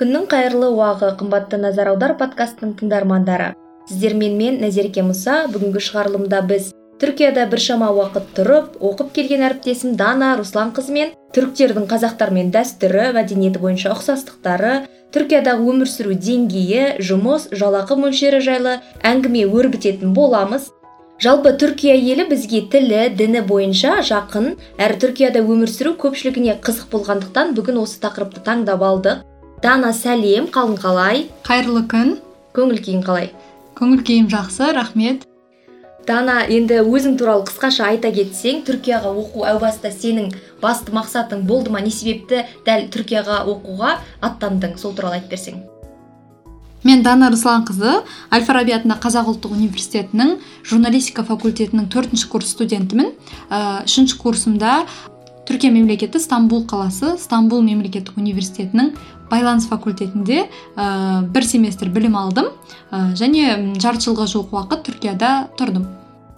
күннің 0.00 0.30
қайырлы 0.32 0.70
уағы 0.72 1.10
қымбатты 1.20 1.58
назар 1.60 1.90
аудар 1.90 2.14
подкастының 2.16 2.70
тыңдармандары. 2.78 3.50
Сіздермен 3.90 4.38
мен 4.38 4.56
назерке 4.62 5.02
мұса 5.04 5.42
бүгінгі 5.52 5.82
шығарылымда 5.84 6.40
біз 6.48 6.70
түркияда 7.02 7.44
біршама 7.52 7.90
уақыт 7.92 8.30
тұрып 8.38 8.78
оқып 8.80 9.12
келген 9.18 9.44
әріптесім 9.50 9.98
дана 10.00 10.30
русланқызы 10.40 10.96
мен 10.96 11.12
түріктердің 11.36 11.84
қазақтармен 11.92 12.48
дәстүрі 12.54 13.10
мәдениеті 13.12 13.60
бойынша 13.60 13.92
ұқсастықтары 13.92 14.74
түркиядағы 15.12 15.68
өмір 15.68 15.92
сүру 15.92 16.16
деңгейі 16.16 17.04
жұмыс 17.04 17.50
жалақы 17.52 18.00
мөлшері 18.00 18.40
жайлы 18.40 18.78
әңгіме 19.04 19.44
өрбітетін 19.52 20.14
боламыз. 20.16 20.70
Жалпы 21.20 21.52
түркия 21.60 21.92
елі 22.00 22.24
бізге 22.30 22.62
тілі 22.72 23.10
діні 23.20 23.44
бойынша 23.44 23.98
жақын. 24.08 24.54
Әрі 24.80 24.96
түркияда 25.02 25.44
өмір 25.44 25.68
сүру 25.68 25.92
көпшілігіне 26.00 26.56
қызық 26.64 26.88
болғандықтан 26.94 27.52
бүгін 27.58 27.82
осы 27.82 28.00
тақырыпты 28.00 28.40
таңдап 28.46 28.80
алдық. 28.80 29.26
Дана 29.62 29.92
сәлем 29.92 30.46
қалың 30.52 30.78
қалай? 30.80 31.26
Қайырлы 31.44 31.84
күн. 31.90 32.14
Көңіл 32.56 32.80
күйің 32.80 33.02
қалай? 33.04 33.28
Көңіл 33.76 34.00
күйім 34.06 34.30
жақсы 34.32 34.70
рахмет. 34.72 35.26
Дана 36.08 36.40
енді 36.48 36.80
өзің 36.80 37.18
туралы 37.20 37.44
қысқаша 37.48 37.90
айта 37.92 38.08
кетсең 38.10 38.62
түркияға 38.66 39.12
оқу 39.20 39.44
әу 39.46 39.60
баста 39.60 39.92
сенің 39.92 40.30
басты 40.62 40.94
мақсатың 40.96 41.44
болды 41.46 41.70
ма? 41.70 41.82
Не 41.84 41.92
себепті 41.92 42.46
дәл 42.66 42.88
түркияға 42.94 43.42
оқуға 43.52 43.98
аттандың? 44.24 44.78
Сол 44.80 44.96
туралы 44.96 45.20
айтып 45.20 45.36
берсең. 45.36 45.60
Мен 46.82 47.04
дана 47.04 47.28
русланқызы 47.28 47.98
әл 48.32 48.48
фараби 48.48 48.72
атындағы 48.72 49.04
қазақ 49.04 49.28
ұлттық 49.34 49.52
университетінің 49.58 50.38
журналистика 50.64 51.26
факультетінің 51.28 51.90
төртінші 51.92 52.30
курс 52.32 52.54
студентімін. 52.56 53.12
Ә, 53.52 53.84
үшінші 53.84 54.16
курсымда 54.16 54.86
түркия 55.44 55.74
мемлекеті 55.74 56.18
стамбул 56.22 56.64
қаласы 56.64 57.16
стамбул 57.20 57.60
мемлекеттік 57.66 58.16
университетінің 58.16 58.94
байланыс 59.30 59.68
факультетінде 59.70 60.44
ә, 60.76 61.22
бір 61.30 61.46
семестр 61.46 61.92
білім 61.94 62.18
алдым. 62.20 62.50
Ә, 62.90 63.14
және 63.18 63.78
жарты 63.80 64.10
жылға 64.10 64.28
жуық 64.30 64.54
уақыт 64.56 64.86
түркияда 64.90 65.32
тұрдым. 65.58 65.88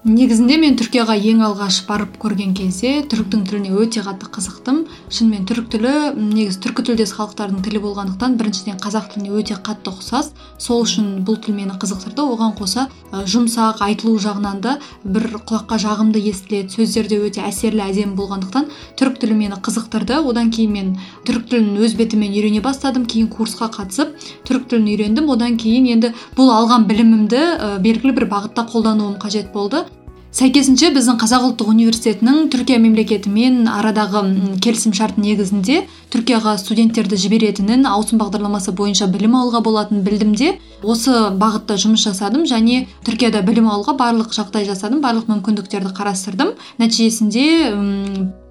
Негізінде 0.03 0.57
мен 0.59 0.75
түркияға 0.75 1.15
ең 1.15 1.45
алғаш 1.47 1.77
барып 1.87 2.17
көрген 2.19 2.57
кезде 2.59 3.05
түріктің 3.07 3.45
тіліне 3.47 3.71
өте 3.79 4.03
қатты 4.03 4.27
қызықтым. 4.35 4.81
Шынымен 5.15 5.45
түрік 5.47 5.69
тілі 5.71 5.93
негізі 6.19 6.59
түркі 6.65 6.85
тілдес 6.89 7.13
халықтардың 7.15 7.61
тілі 7.63 7.83
болғандықтан 7.85 8.35
біріншіден 8.41 8.81
қазақ 8.83 9.13
тіліне 9.13 9.31
өте 9.39 9.55
қатты 9.63 9.93
ұқсас. 9.93 10.33
Сол 10.59 10.83
үшін 10.83 11.23
бұл 11.23 11.39
тіл 11.39 11.55
мені 11.55 11.79
қызықтырды. 11.79 12.19
Оған 12.19 12.57
қоса 12.59 12.89
жұмсақ 13.13 13.85
айтылу 13.87 14.19
жағынан 14.19 14.59
да 14.65 14.75
бір 15.05 15.39
құлаққа 15.39 15.79
жағымды 15.87 16.19
естіледі 16.33 16.75
сөздер 16.75 17.07
де 17.07 17.21
өте 17.23 17.47
әсерлі 17.47 17.87
әдемі 17.87 18.19
болғандықтан 18.19 18.67
түрік 18.99 19.23
тілі 19.23 19.39
мені 19.39 19.61
қызықтырды. 19.63 20.19
Одан 20.19 20.51
кейін 20.51 20.75
мен 20.75 20.93
түрік 21.29 21.47
тілін 21.47 21.79
өз 21.79 21.95
бетіммен 21.95 22.35
үйрене 22.35 22.63
бастадым 22.65 23.07
кейін 23.07 23.31
курсқа 23.31 23.71
қатысып 23.71 24.19
түрік 24.51 24.67
тілін 24.67 24.91
үйрендім. 24.97 25.31
Одан 25.31 25.57
кейін 25.63 25.87
енді 25.95 26.15
бұл 26.35 26.51
алған 26.59 26.91
білімімді 26.91 27.43
белгілі 27.87 28.19
бір 28.19 28.31
бағытта 28.35 28.67
қолдануым 28.67 29.19
қажет 29.23 29.53
болды. 29.53 29.85
Сәйкесінше 30.33 30.89
біздің 30.95 31.19
қазақ 31.21 31.43
ұлттық 31.51 31.69
университетінің 31.75 32.47
түркия 32.55 32.79
мемлекетімен 32.81 33.67
арадағы 33.69 34.23
келісім 34.65 34.95
шарт 34.97 35.19
негізінде 35.21 35.83
түркияға 36.15 36.55
студенттерді 36.63 37.19
жіберетінін 37.21 37.85
ауысым 37.91 38.23
бағдарламасы 38.23 38.73
бойынша 38.73 39.11
білім 39.13 39.37
алуға 39.37 39.61
болатынын 39.67 40.01
білдім 40.07 40.33
де 40.41 40.55
осы 40.81 41.13
бағытта 41.37 41.77
жұмыс 41.85 42.07
жасадым 42.09 42.49
және 42.49 42.87
түркияда 43.05 43.45
білім 43.45 43.69
алуға 43.75 43.93
барлық 44.01 44.33
жағдай 44.33 44.65
жасадым 44.65 45.05
барлық 45.05 45.29
мүмкіндіктерді 45.29 45.93
қарастырдым. 46.01 46.57
Нәтижесінде 46.81 47.47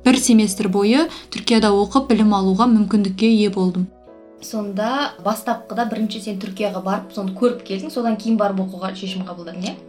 бір 0.05 0.21
семестр 0.21 0.69
бойы 0.69 1.09
түркияда 1.33 1.73
оқып 1.73 2.13
білім 2.13 2.37
алуға 2.37 2.69
мүмкіндікке 2.69 3.33
ие 3.33 3.49
болдым. 3.49 3.89
Сонда 4.45 5.15
бастапқыда 5.25 5.89
бірінші 5.89 6.21
сен 6.29 6.41
түркияға 6.41 6.85
барып 6.85 7.13
соны 7.17 7.33
көріп 7.37 7.65
келдің 7.65 7.93
содан 7.93 8.21
кейін 8.21 8.37
барып 8.37 8.67
оқуға 8.67 8.93
шешім 8.97 9.25
қабылдадың 9.25 9.65
иә? 9.69 9.79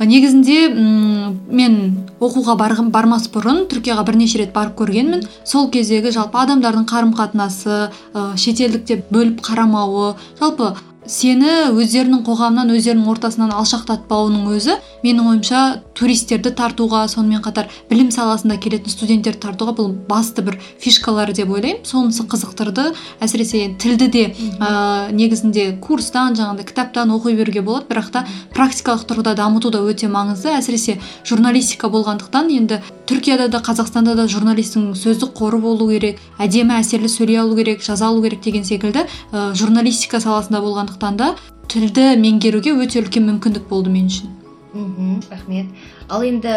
Негізінде 0.00 0.58
мен 0.72 1.76
оқуға 2.20 2.56
барғым 2.60 2.90
бармас 2.92 3.28
бұрын 3.32 3.64
түркияға 3.70 4.04
бірнеше 4.08 4.42
рет 4.42 4.52
барып 4.56 4.76
көргенмін. 4.80 5.24
Сол 5.44 5.70
кездегі 5.72 6.12
жалпы 6.12 6.42
адамдардың 6.42 6.84
қарым 6.90 7.14
қатынасы 7.16 7.88
шетелдікте 8.36 9.02
бөліп 9.10 9.40
қарамауы 9.46 10.14
жалпы 10.40 10.74
сені 11.10 11.72
өздерінің 11.72 12.22
қоғамынан 12.26 12.72
өздерінің 12.76 13.10
ортасынан 13.12 13.52
алшақтатпауының 13.56 14.48
өзі 14.56 14.76
менің 15.04 15.30
ойымша 15.30 15.60
туристерді 15.96 16.50
тартуға 16.56 17.04
сонымен 17.10 17.42
қатар 17.44 17.70
білім 17.90 18.10
саласында 18.14 18.58
келетін 18.60 18.92
студенттерді 18.92 19.40
тартуға 19.46 19.74
бұл 19.78 19.92
басты 20.08 20.44
бір 20.46 20.58
фишкалары 20.82 21.34
деп 21.36 21.50
ойлаймын. 21.54 21.84
Сонысы 21.86 22.26
қызықтырды. 22.28 22.90
Әсіресе 23.22 23.76
тілді 23.80 24.08
де 24.12 24.24
ә, 24.60 25.12
негізінде 25.14 25.78
курстан 25.80 26.36
жаңағыдай 26.36 26.68
кітаптан 26.68 27.14
оқи 27.16 27.36
беруге 27.38 27.62
болады. 27.62 27.86
Бірақ 27.88 28.10
та 28.12 28.26
практикалық 28.54 29.06
тұрғыда 29.08 29.36
дамыту 29.38 29.70
да 29.70 29.80
өте 29.86 30.10
маңызды. 30.12 30.52
Әсіресе 30.58 30.98
журналистика 31.24 31.88
болғандықтан 31.92 32.52
енді 32.58 32.82
түркияда 33.06 33.48
да 33.48 33.62
қазақстанда 33.64 34.16
да 34.18 34.26
журналистің 34.28 34.90
сөздік 34.98 35.36
қоры 35.38 35.60
болу 35.62 35.86
керек 35.92 36.18
әдемі 36.42 36.80
әсерлі 36.80 37.08
сөйлей 37.08 37.38
алу 37.38 37.54
керек 37.54 37.84
жаза 37.86 38.08
алу 38.08 38.22
керек 38.24 38.42
деген 38.42 38.64
секілді 38.66 39.04
ә, 39.30 39.54
журналистика 39.54 40.18
саласында 40.20 40.60
болғандықтан 40.64 40.95
да 41.00 41.34
тілді 41.68 42.16
меңгеруге 42.20 42.72
өте 42.76 43.00
үлкен 43.02 43.26
мүмкіндік 43.28 43.68
болды 43.68 43.90
мен 43.90 44.06
үшін. 44.06 44.32
Мхм 44.76 45.22
рахмет. 45.30 45.66
Ал 46.08 46.22
енді 46.22 46.54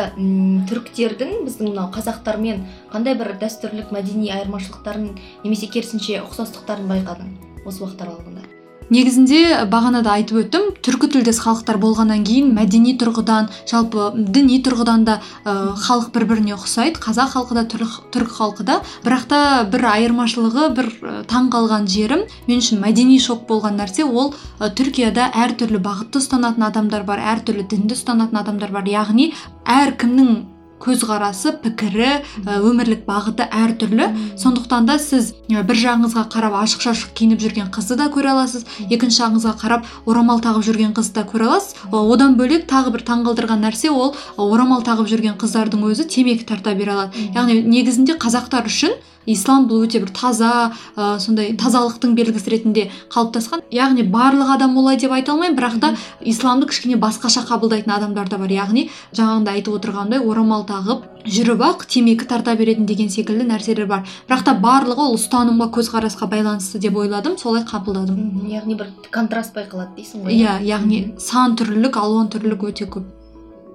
түріктердің 0.69 1.45
біздің 1.47 1.71
мынау 1.71 1.89
қазақтармен 1.95 2.65
қандай 2.91 3.15
бір 3.15 3.33
дәстүрлік 3.41 3.93
мәдени 3.95 4.29
айырмашылықтарын 4.35 5.11
немесе 5.43 5.71
керісінше 5.71 6.19
ұқсастықтарын 6.25 6.89
байқадың 6.91 7.35
осы 7.65 7.83
уақыт 7.83 8.05
аралығында? 8.05 8.58
Негізінде 8.93 9.65
бағанада 9.69 10.13
айтып 10.17 10.41
өттім 10.43 10.67
түркі 10.85 11.09
тілдес 11.13 11.39
халықтар 11.43 11.79
болғаннан 11.81 12.23
кейін 12.27 12.51
мәдени 12.57 12.95
тұрғыдан 12.99 13.49
жалпы 13.69 14.09
діни 14.17 14.59
тұрғыдан 14.65 15.05
да 15.07 15.19
ә, 15.45 15.75
халық 15.77 16.11
бір 16.15 16.25
біріне 16.33 16.55
ұқсайды. 16.57 16.99
Қазақ 17.03 17.33
халқы 17.35 17.57
да 17.59 17.65
түрік 17.69 18.33
халқы 18.35 18.65
да. 18.67 18.79
Бірақ 19.05 19.25
та 19.29 19.41
бір 19.69 19.87
айырмашылығы 19.93 20.69
бір 20.77 20.91
ә, 20.99 21.15
таң 21.29 21.51
қалған 21.53 21.87
жерім 21.89 22.25
мен 22.49 22.63
үшін 22.63 22.81
мәдени 22.83 23.19
шок 23.21 23.45
болған 23.49 23.79
нәрсе 23.79 24.05
ол 24.07 24.33
ә, 24.59 24.69
түркияда 24.73 25.31
әртүрлі 25.45 25.81
бағытты 25.85 26.21
ұстанатын 26.21 26.67
адамдар 26.69 27.05
бар 27.07 27.21
әртүрлі 27.35 27.67
дінді 27.69 27.97
ұстанатын 27.97 28.41
адамдар 28.41 28.73
бар. 28.73 28.89
Яғни 28.89 29.31
әркімнің 29.69 30.48
көзқарасы 30.79 31.53
пікірі 31.63 32.09
өмірлік 32.45 33.03
бағыты 33.07 33.47
әртүрлі. 33.49 34.07
Сондықтан 34.39 34.87
да 34.87 34.97
сіз 34.99 35.33
бір 35.49 35.79
жағыңызға 35.83 36.25
қарап 36.31 36.55
ашық 36.63 36.85
шашық 36.87 37.13
киініп 37.17 37.43
жүрген 37.43 37.69
қызды 37.73 37.97
да 37.99 38.07
көре 38.13 38.31
аласыз. 38.33 38.65
Екінші 38.89 39.23
жағыңызға 39.23 39.55
қарап 39.59 39.89
орамал 40.05 40.39
тағып 40.39 40.65
жүрген 40.69 40.95
қызды 40.97 41.19
да 41.19 41.27
көре 41.27 41.49
аласыз. 41.49 41.75
Одан 41.91 42.37
бөлек 42.39 42.65
тағы 42.69 42.93
бір 42.95 43.05
таңғалдырған 43.09 43.65
нәрсе 43.67 43.91
ол 43.91 44.15
орамал 44.37 44.85
тағып 44.87 45.09
жүрген 45.11 45.37
қыздардың 45.41 45.85
өзі 45.91 46.07
темекі 46.07 46.47
тарта 46.47 46.75
бере 46.77 46.95
алады. 46.95 47.29
Яғни 47.35 47.61
негізінде 47.67 48.15
қазақтар 48.21 48.69
үшін 48.69 48.95
ислам 49.29 49.67
бұл 49.69 49.83
өте 49.85 49.99
бір 50.01 50.09
таза 50.15 50.71
ә, 50.95 51.19
сондай 51.21 51.51
тазалықтың 51.59 52.15
белгісі 52.17 52.49
ретінде 52.49 52.85
қалыптасқан. 53.13 53.61
Яғни 53.69 54.01
барлық 54.09 54.55
адам 54.55 54.77
олай 54.79 54.97
деп 54.97 55.11
айта 55.13 55.35
алмаймын 55.35 55.57
бірақ 55.59 55.75
та 55.83 55.91
исламды 56.25 56.65
кішкене 56.71 56.97
басқаша 56.97 57.43
қабылдайтын 57.45 57.93
адамдар 57.93 58.29
да 58.31 58.39
бар. 58.41 58.49
Яғни 58.49 58.87
жаңағындай 59.13 59.59
айтып 59.59 59.75
отырғандай 59.77 60.23
орамал 60.23 60.65
тағып 60.69 61.05
жүріп 61.25 61.61
ақ 61.65 61.85
темекі 61.89 62.27
тарта 62.29 62.53
беретін 62.55 62.85
деген 62.89 63.09
секілді 63.09 63.47
нәрселер 63.49 63.87
бар. 63.89 64.05
Бірақ 64.29 64.45
та 64.45 64.55
барлығы 64.61 65.09
ол 65.09 65.15
ұстанымға 65.17 65.69
көзқарасқа 65.75 66.29
байланысты 66.29 66.79
деп 66.79 66.97
ойладым 67.01 67.37
солай 67.41 67.65
қабылдадым. 67.67 68.45
Яғни 68.49 68.77
бір 68.77 68.91
контраст 69.11 69.55
байқалады 69.57 69.97
дейсің 69.97 70.27
ғой 70.27 70.37
иә? 70.37 70.59
Яғни 70.63 71.15
сан 71.19 71.57
түрлілік 71.59 71.97
алуан 71.97 72.29
түрлілік 72.29 72.69
өте 72.69 72.85
көп. 72.85 73.15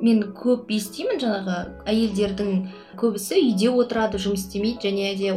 Мен 0.05 0.21
көп 0.37 0.69
естимін 0.75 1.21
жаңағы 1.23 1.59
әйелдердің 1.89 2.49
көбісі 3.01 3.39
үйде 3.41 3.71
отырады 3.73 4.19
жұмыс 4.21 4.43
істемейді 4.43 4.91
және 4.91 5.15
де 5.17 5.33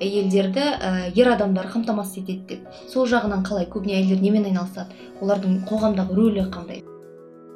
әйелдерді 0.00 0.64
ә, 0.64 0.92
ер 1.14 1.30
адамдар 1.36 1.68
қамтамасыз 1.70 2.24
етеді 2.24 2.56
деп. 2.56 2.78
Сол 2.90 3.06
жағынан 3.06 3.44
қалай 3.46 3.68
көбіне 3.70 4.00
әйелдер 4.00 4.24
немен 4.24 4.48
айналысады? 4.48 4.96
Олардың 5.20 5.60
қоғамдағы 5.68 6.16
рөлі 6.18 6.48
қандай? 6.50 6.82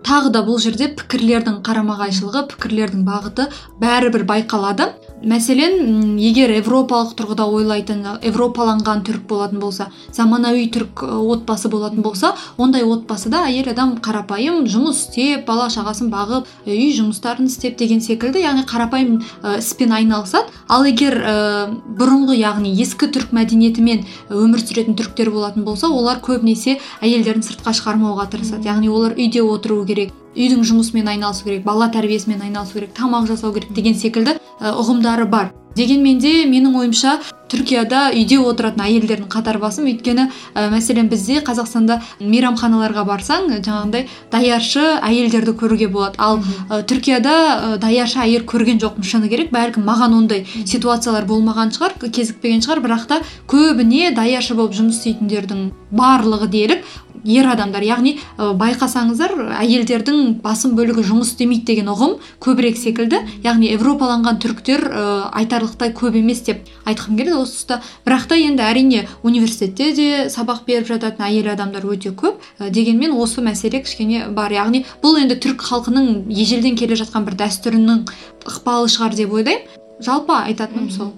Тағы 0.07 0.33
да 0.35 0.43
бұл 0.47 0.59
жерде 0.63 0.89
пікірлердің 0.99 1.61
қарама 1.67 1.97
қайшылығы 2.01 2.43
пікірлердің 2.53 3.05
бағыты 3.07 3.49
бәрібір 3.83 4.27
байқалады. 4.29 4.91
Мәселен 5.23 6.19
егер 6.21 6.51
европалық 6.57 7.15
тұрғыда 7.19 7.47
ойлайтын 7.47 8.03
европаланған 8.23 9.03
түрік 9.07 9.27
болатын 9.31 9.61
болса 9.63 9.89
заманауи 10.13 10.69
түрік 10.75 11.05
отбасы 11.07 11.71
болатын 11.73 12.03
болса 12.03 12.35
ондай 12.57 12.85
отбасыда 12.87 13.45
әйел 13.49 13.71
адам 13.73 13.97
қарапайым 14.03 14.67
жұмыс 14.71 15.05
істеп 15.07 15.47
бала 15.47 15.69
шағасын 15.73 16.11
бағып 16.13 16.49
үй 16.67 16.91
жұмыстарын 16.97 17.51
істеп 17.51 17.79
деген 17.79 18.03
секілді 18.05 18.43
яғни 18.43 18.67
қарапайым 18.69 19.21
іспен 19.59 19.93
айналысады. 19.97 20.53
Ал 20.69 20.87
егер 20.89 21.19
ә, 21.19 21.35
бұрынғы 21.99 22.37
яғни 22.39 22.73
ескі 22.83 23.11
түрік 23.15 23.35
мәдениетімен 23.37 24.07
өмір 24.31 24.63
сүретін 24.63 24.97
түріктер 24.99 25.33
болатын 25.35 25.67
болса 25.67 25.91
олар 25.91 26.23
көбінесе 26.25 26.79
әйелдерін 27.03 27.47
сыртқа 27.47 27.75
шығармауға 27.79 28.29
тырысады. 28.33 28.69
Яғни 28.69 28.91
олар 28.93 29.17
үйде 29.17 29.43
отыру 29.43 29.85
керек. 29.87 30.13
Үйдің 30.37 30.63
жұмысымен 30.69 31.11
айналысу 31.15 31.45
керек 31.49 31.65
бала 31.65 31.91
тәрбиесімен 31.93 32.43
айналысу 32.49 32.79
керек 32.79 32.95
тамақ 32.97 33.29
жасау 33.33 33.53
керек 33.53 33.75
деген 33.77 33.95
секілді 33.95 34.39
ұғымдары 34.61 35.29
бар. 35.29 35.53
Дегенмен 35.77 36.19
де 36.21 36.43
менің 36.45 36.75
ойымша 36.77 37.15
түркияда 37.49 38.11
үйде 38.13 38.37
отыратын 38.45 38.83
әйелдердің 38.85 39.29
қатары 39.33 39.61
басым 39.61 39.87
өйткені 39.89 40.27
ә, 40.29 40.67
мәселен 40.73 41.09
бізде 41.09 41.41
қазақстанда 41.45 41.99
мейрамханаларға 42.21 43.05
барсаң 43.09 43.49
жаңағындай 43.55 44.05
даяршы 44.33 44.83
әйелдерді 45.01 45.55
көруге 45.57 45.89
болады. 45.93 46.21
Ал 46.21 46.41
ә, 46.69 46.83
түркияда 46.85 47.33
ә, 47.33 47.79
даяршы 47.81 48.21
әйел 48.21 48.45
көрген 48.49 48.81
жоқпын 48.85 49.09
шыны 49.09 49.31
керек 49.33 49.53
бәлкім 49.53 49.89
маған 49.89 50.17
ондай 50.19 50.45
ситуациялар 50.65 51.25
болмаған 51.29 51.73
шығар 51.73 51.97
кезікпеген 52.05 52.61
шығар 52.65 52.85
бірақ 52.85 53.09
та 53.09 53.23
көбіне 53.49 54.13
даяршы 54.17 54.57
болып 54.57 54.77
жұмыс 54.77 55.01
істейтіндердің 55.01 55.71
барлығы 55.93 56.53
дерлік 56.53 56.85
ер 57.25 57.47
адамдар 57.49 57.85
яғни 57.87 58.17
ә, 58.37 58.53
байқасаңыздар 58.59 59.35
әйелдердің 59.61 60.41
басым 60.43 60.75
бөлігі 60.79 61.05
жұмыс 61.07 61.33
істемейді 61.33 61.67
деген 61.71 61.91
ұғым 61.93 62.17
көбірек 62.43 62.79
секілді. 62.81 63.23
Яғни 63.45 63.71
европаланған 63.77 64.41
түріктер 64.43 64.87
ә, 64.89 65.05
айтарлықтай 65.43 65.93
көп 65.97 66.19
емес 66.19 66.43
деп 66.47 66.67
айтқым 66.85 67.19
келеді 67.21 67.39
осы 67.41 67.59
тұста. 67.59 67.81
Бірақ 68.07 68.29
та 68.31 68.39
енді 68.39 68.65
әрине 68.67 69.05
университетте 69.23 69.93
де 69.97 70.09
сабақ 70.33 70.65
беріп 70.67 70.89
жататын 70.91 71.27
әйел 71.29 71.53
адамдар 71.55 71.87
өте 71.87 72.15
көп 72.15 72.41
ә, 72.59 72.71
дегенмен 72.71 73.15
осы 73.17 73.45
мәселе 73.45 73.83
кішкене 73.83 74.29
бар. 74.31 74.53
Яғни 74.53 74.85
бұл 75.03 75.21
енді 75.23 75.39
түрік 75.39 75.63
халқының 75.69 76.31
ежелден 76.33 76.79
келе 76.79 76.99
жатқан 76.99 77.27
бір 77.29 77.39
дәстүрінің 77.45 78.07
ықпалы 78.49 78.91
шығар 78.91 79.15
деп 79.19 79.33
ойлаймын. 79.33 79.79
Жалпы 80.03 80.35
айтатыным 80.35 80.91
сол. 80.91 81.13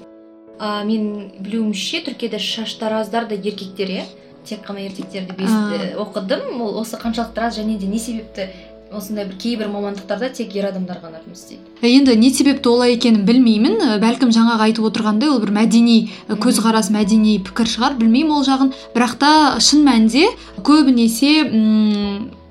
А 0.58 0.84
мен 0.84 1.32
білуімше 1.40 2.04
түркияда 2.06 2.38
шаштараздар 2.38 3.26
да 3.30 3.34
еркектер 3.34 3.90
иә? 3.90 4.04
Тек 4.46 4.62
қана 4.66 4.84
ертектерді 4.86 5.96
оқыдым. 5.98 6.60
Ол 6.62 6.78
осы 6.80 6.96
қаншалықты 7.00 7.40
рас 7.40 7.58
және 7.58 7.78
де 7.78 7.86
не 7.86 7.98
себепті 7.98 8.48
осындай 8.94 9.24
бір 9.26 9.34
кейбір 9.40 9.68
мамандықтарда 9.72 10.28
тек 10.36 10.54
ер 10.54 10.68
адамдар 10.68 11.00
ғана 11.02 11.18
жұмыс 11.24 11.40
істейді. 11.42 11.64
Енді 11.82 12.14
не 12.16 12.30
себепті 12.30 12.68
олай 12.68 12.94
екенін 12.94 13.24
білмеймін. 13.26 13.98
Бәлкім 13.98 14.30
жаңағы 14.30 14.68
айтып 14.68 14.86
отырғандай 14.86 15.32
ол 15.32 15.40
бір 15.42 15.50
мәдени 15.56 15.96
көзқарас 16.28 16.92
мәдени 16.94 17.40
пікір 17.42 17.72
шығар 17.74 17.98
білмеймін 17.98 18.38
ол 18.38 18.46
жағын. 18.46 18.70
Бірақ 18.94 19.18
та 19.18 19.32
шын 19.58 19.82
мәнінде 19.88 20.28
көбінесе 20.62 21.34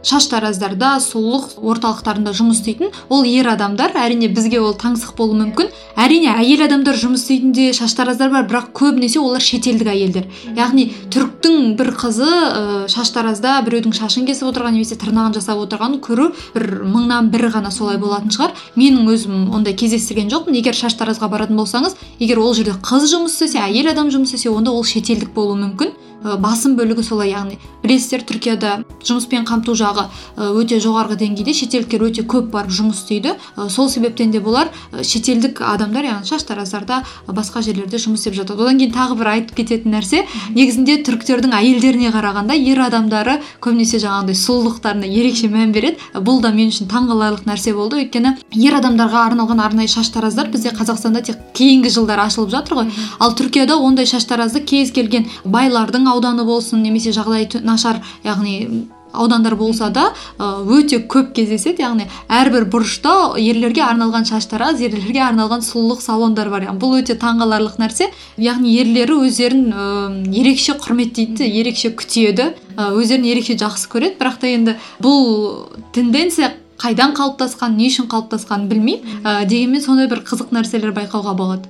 шаштараздарда 0.03 0.97
сұлулық 1.03 1.57
орталықтарында 1.63 2.33
жұмыс 2.35 2.59
істейтін 2.59 2.91
ол 3.09 3.23
ер 3.23 3.47
адамдар 3.53 3.95
әрине 3.95 4.27
бізге 4.27 4.59
ол 4.59 4.75
таңсық 4.75 5.15
болуы 5.17 5.39
мүмкін. 5.39 5.71
Әрине 5.95 6.33
әйел 6.35 6.65
адамдар 6.67 6.97
жұмыс 6.99 7.23
істейтін 7.23 7.53
де 7.55 7.69
шаштараздар 7.73 8.31
бар 8.33 8.47
бірақ 8.49 8.71
көбінесе 8.75 9.21
олар 9.23 9.41
шетелдік 9.41 9.87
әйелдер. 9.93 10.27
Яғни 10.57 10.89
түріктің 11.13 11.75
бір 11.79 11.93
қызы 11.95 12.27
ә, 12.27 12.87
шаштаразда 12.91 13.55
біреудің 13.63 13.95
шашын 13.95 14.27
кесіп 14.27 14.51
отырған 14.51 14.75
немесе 14.75 14.99
тырнағын 14.99 15.37
жасап 15.39 15.63
отырғанын 15.63 16.01
көру 16.03 16.31
бір 16.55 16.69
мыңнан 16.83 17.31
бірі 17.31 17.53
ғана 17.55 17.71
солай 17.71 17.97
болатын 18.01 18.33
шығар. 18.33 18.55
Менің 18.75 19.07
өзім 19.13 19.51
ондай 19.55 19.77
кездестірген 19.77 20.31
жоқпын. 20.33 20.57
Егер 20.59 20.75
шаштаразға 20.75 21.29
баратын 21.31 21.59
болсаңыз 21.59 21.95
егер 22.19 22.41
ол 22.43 22.55
жерде 22.57 22.75
қыз 22.83 23.07
жұмыс 23.13 23.37
істесе 23.37 23.61
әйел 23.63 23.93
адам 23.93 24.09
жұмыс 24.11 24.33
істесе 24.33 24.49
онда 24.49 24.73
ол 24.73 24.83
шетелдік 24.83 25.31
болуы 25.37 25.61
мүмкін. 25.61 25.93
Басым 26.23 26.77
бөлігі 26.77 27.03
солай 27.03 27.33
яғни. 27.33 27.57
Білесіздер 27.83 28.21
түркияда 28.23 28.77
жұмыспен 29.03 29.43
қамту 29.43 29.73
жағы 29.75 29.92
өте 30.37 30.79
жоғарғы 30.83 31.17
деңгейде 31.21 31.53
шетелдіктер 31.53 32.05
өте 32.07 32.23
көп 32.27 32.49
барып 32.53 32.71
жұмыс 32.73 33.03
істейді. 33.03 33.35
Сол 33.69 33.89
себептен 33.89 34.31
де 34.31 34.39
болар 34.39 34.71
шетелдік 35.01 35.61
адамдар 35.61 36.07
яғни 36.07 36.27
шаштараздарда 36.29 37.03
басқа 37.27 37.61
жерлерде 37.65 37.97
жұмыс 38.01 38.23
істеп 38.23 38.37
жатады. 38.37 38.63
Одан 38.63 38.79
кейін 38.81 38.93
тағы 38.93 39.17
бір 39.19 39.31
айтып 39.33 39.57
кететін 39.61 39.95
нәрсе 39.95 40.23
негізінде 40.55 40.99
түріктердің 41.07 41.53
әйелдеріне 41.57 42.13
қарағанда 42.15 42.57
ер 42.57 42.81
адамдары 42.87 43.39
көбінесе 43.63 44.01
жаңағыдай 44.03 44.37
сұлулықтарына 44.39 45.09
ерекше 45.09 45.49
мән 45.53 45.73
береді. 45.75 46.01
Бұл 46.13 46.41
да 46.43 46.53
мен 46.55 46.71
үшін 46.73 46.89
таңғаларлық 46.91 47.47
нәрсе 47.49 47.73
болды. 47.77 48.03
Өйткені 48.03 48.35
ер 48.59 48.79
адамдарға 48.79 49.27
арналған 49.29 49.63
арнайы 49.63 49.91
шаштараздар 49.91 50.49
бізде 50.53 50.73
қазақстанда 50.75 51.23
тек 51.23 51.37
кейінгі 51.57 51.91
жылдары 51.93 52.25
ашылып 52.25 52.51
жатыр 52.53 52.81
ғой. 52.81 52.91
Ал 53.19 53.35
түркияда 53.37 53.77
ондай 53.77 54.05
шаштаразды 54.09 54.63
кез 54.63 54.91
келген 54.91 55.29
байлардың 55.45 56.09
ауданы 56.09 56.43
болсын 56.47 56.83
немесе 56.83 57.13
жағдайы 57.15 57.61
нашар 57.63 58.01
яғни 58.23 58.87
аудандар 59.13 59.55
болса 59.55 59.89
да 59.93 60.09
өте 60.39 60.99
көп 61.07 61.31
кездеседі 61.37 61.85
яғни 61.85 62.07
әрбір 62.27 62.65
бұрышта 62.73 63.37
ерлерге 63.39 63.83
арналған 63.85 64.25
шаштараз 64.29 64.81
ерлерге 64.81 65.21
арналған 65.23 65.61
сұлулық 65.65 66.01
салондар 66.01 66.49
бар. 66.49 66.65
Бұл 66.81 66.97
өте 67.01 67.15
таңғаларлық 67.21 67.77
нәрсе. 67.81 68.09
Яғни 68.41 68.73
ерлері 68.81 69.19
өздерін 69.27 70.33
ерекше 70.33 70.75
құрметтейді 70.81 71.47
ерекше 71.61 71.93
күтеді 71.93 72.51
өздерін 72.77 73.29
ерекше 73.29 73.57
жақсы 73.61 73.91
көреді. 73.93 74.17
Бірақ 74.19 74.41
та 74.41 74.49
енді 74.49 74.77
бұл 75.03 75.69
тенденция 75.93 76.53
қайдан 76.81 77.13
қалыптасқан 77.15 77.77
не 77.77 77.87
үшін 77.91 78.09
қалыптасқанын 78.11 78.67
білмеймін 78.67 79.47
дегенмен 79.47 79.81
сондай 79.83 80.09
бір 80.11 80.25
қызық 80.27 80.51
нәрселер 80.55 80.91
байқауға 80.97 81.35
болады. 81.37 81.69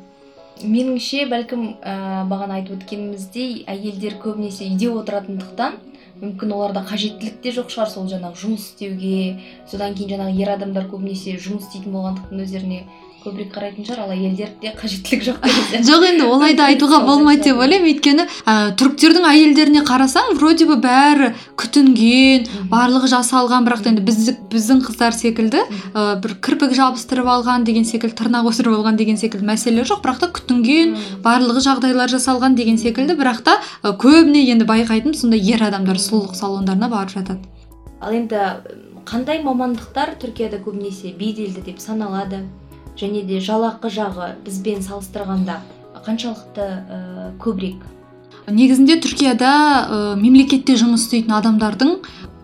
Меніңше 0.63 1.25
бәлкім 1.28 1.63
ә, 1.84 2.24
бағана 2.30 2.62
айтып 2.62 2.78
өткеніміздей 2.78 3.66
әйелдер 3.68 4.16
көбінесе 4.22 4.69
үйде 4.69 4.88
отыратындықтан 4.94 5.75
мүмкін 6.24 6.54
оларда 6.56 6.84
қажеттілік 6.88 7.42
те 7.44 7.52
жоқ 7.56 7.72
шығар 7.74 7.90
сол 7.92 8.08
жаңағы 8.08 8.40
жұмыс 8.40 8.68
істеуге. 8.70 9.42
Содан 9.68 9.96
кейін 9.98 10.16
жаңағы 10.16 10.40
ер 10.40 10.54
адамдар 10.56 10.88
көбінесе 10.92 11.36
жұмыс 11.36 11.68
істейтін 11.68 11.98
болғандықтан 11.98 12.44
өздеріне 12.46 12.80
көбірек 13.24 13.54
қарайтын 13.56 13.86
шығар 13.88 14.04
ал 14.04 14.12
әйелдерде 14.14 14.72
қажеттілік 14.75 15.24
жоқ 15.28 15.46
жоқ 15.88 16.06
енді 16.10 16.25
олай 16.28 16.56
да 16.58 16.68
айтуға 16.72 17.00
болмайды 17.06 17.50
деп 17.50 17.62
ойлаймын. 17.64 17.88
Өйткені 17.94 18.25
ә, 18.28 18.56
түріктердің 18.80 19.28
әйелдеріне 19.30 19.84
қарасаң 19.88 20.34
вроде 20.40 20.68
бы 20.68 20.78
бәрі 20.84 21.31
күтінген 21.60 22.70
барлығы 22.72 23.12
жасалған 23.14 23.68
бірақ 23.68 23.84
та 23.86 23.94
енді 23.94 24.04
біз, 24.08 24.30
біздің 24.52 24.84
қыздар 24.88 25.16
секілді 25.16 25.64
ә, 25.94 26.20
бір 26.24 26.36
кірпік 26.44 26.75
жабыстырып 26.75 27.31
алған 27.36 27.68
деген 27.68 27.88
секілді 27.88 28.20
тырнақ 28.20 28.52
өсіріп 28.52 28.78
алған 28.78 29.00
деген 29.00 29.20
секілді 29.22 29.48
мәселелер 29.48 29.88
жоқ 29.88 30.04
бірақ 30.04 30.24
та 30.24 30.31
күтінген 30.36 30.96
барлығы 31.24 31.64
жағдайлар 31.68 32.12
жасалған 32.12 32.60
деген 32.60 32.80
секілді 32.81 33.16
бірақ 33.20 33.44
та 33.48 33.60
ә, 33.84 33.96
көбіне 33.96 34.44
енді 34.52 34.68
байқайтын 34.68 35.16
сондай 35.16 35.44
ер 35.54 35.64
адамдар 35.64 36.02
сұлулық 36.02 36.36
салондарына 36.36 36.92
барып 36.92 37.16
жатады. 37.16 37.40
Ал 38.04 38.12
енді 38.12 38.40
қандай 39.08 39.42
мамандықтар 39.44 40.16
түркияда 40.20 40.60
көбінесе 40.64 41.14
беделді 41.16 41.64
деп 41.66 41.80
саналады? 41.84 42.44
Және 43.00 43.24
де 43.28 43.40
жалақы 43.44 43.92
жағы 43.94 44.34
бізбен 44.45 44.84
салыстырғанда 44.86 45.60
қаншалықты 46.04 46.66
ә, 46.68 47.00
көбірек? 47.40 47.80
Негізінде 48.48 49.00
түркияда 49.04 49.54
ә, 49.54 50.00
мемлекетте 50.19 50.75
жұмыс 50.80 51.07
істейтін 51.07 51.38
адамдардың 51.40 51.95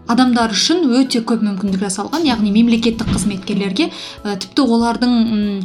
адамдар 0.09 0.55
үшін 0.55 0.87
өте 1.01 1.21
көп 1.21 1.43
мүмкіндік 1.45 1.83
жасалған 1.85 2.25
яғни 2.25 2.53
мемлекеттік 2.55 3.11
қызметкерлерге 3.11 3.89
ә, 4.23 4.37
тіпті 4.39 4.65
олардың 4.65 5.61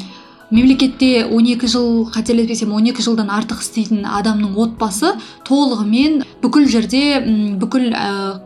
мемлекетте 0.55 1.25
12 1.27 1.67
жыл 1.71 1.87
қателеспесем 2.15 2.75
12 2.75 3.03
жылдан 3.03 3.31
артық 3.33 3.63
істейтін 3.65 4.05
адамның 4.07 4.59
отбасы 4.61 5.15
толығымен 5.49 6.23
бүкіл 6.43 6.69
жерде 6.71 7.23
бүкіл 7.61 7.91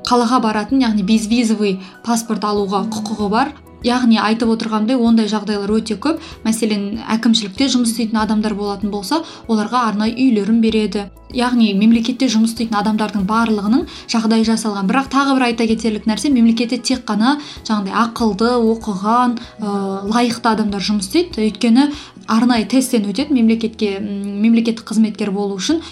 қалаға 0.09 0.43
баратын 0.45 0.85
яғни 0.85 1.05
безвизовый 1.09 1.81
паспорт 2.07 2.45
алуға 2.45 2.85
құқығы 2.87 3.29
бар. 3.33 3.53
Яғни 3.85 4.19
айтып 4.19 4.51
отырғандай 4.55 4.97
ондай 4.97 5.29
жағдайлар 5.31 5.71
өте 5.79 5.99
көп. 6.01 6.23
Мәселен 6.45 6.99
әкімшілікте 7.15 7.69
жұмыс 7.75 7.93
істейтін 7.93 8.21
адамдар 8.23 8.55
болатын 8.59 8.91
болса 8.91 9.23
оларға 9.47 9.85
арнайы 9.91 10.17
үйлерін 10.17 10.61
береді. 10.63 11.07
Яғни 11.35 11.75
мемлекетте 11.77 12.27
жұмыс 12.33 12.55
істейтін 12.55 12.79
адамдардың 12.81 13.27
барлығының 13.29 13.85
жағдайы 14.09 14.47
жасалған. 14.49 14.89
Бірақ 14.89 15.11
тағы 15.13 15.37
бір 15.37 15.47
айта 15.51 15.67
кетерлік 15.69 16.09
нәрсе 16.09 16.33
мемлекетте 16.33 16.79
тек 16.81 17.05
қана 17.05 17.37
жаңағыдай 17.69 17.95
ақылды 18.03 18.49
оқыған 18.73 19.37
ә, 19.37 19.75
лайықты 20.09 20.49
адамдар 20.55 20.81
жұмыс 20.81 21.11
істейді. 21.11 21.45
Өйткені 21.45 21.91
арнайы 22.27 22.65
тесттен 22.65 23.11
өтеді 23.13 23.37
мемлекетке 23.37 23.99
мемлекеттік 24.01 24.89
қызметкер 24.89 25.31
болу 25.31 25.61
үшін. 25.61 25.83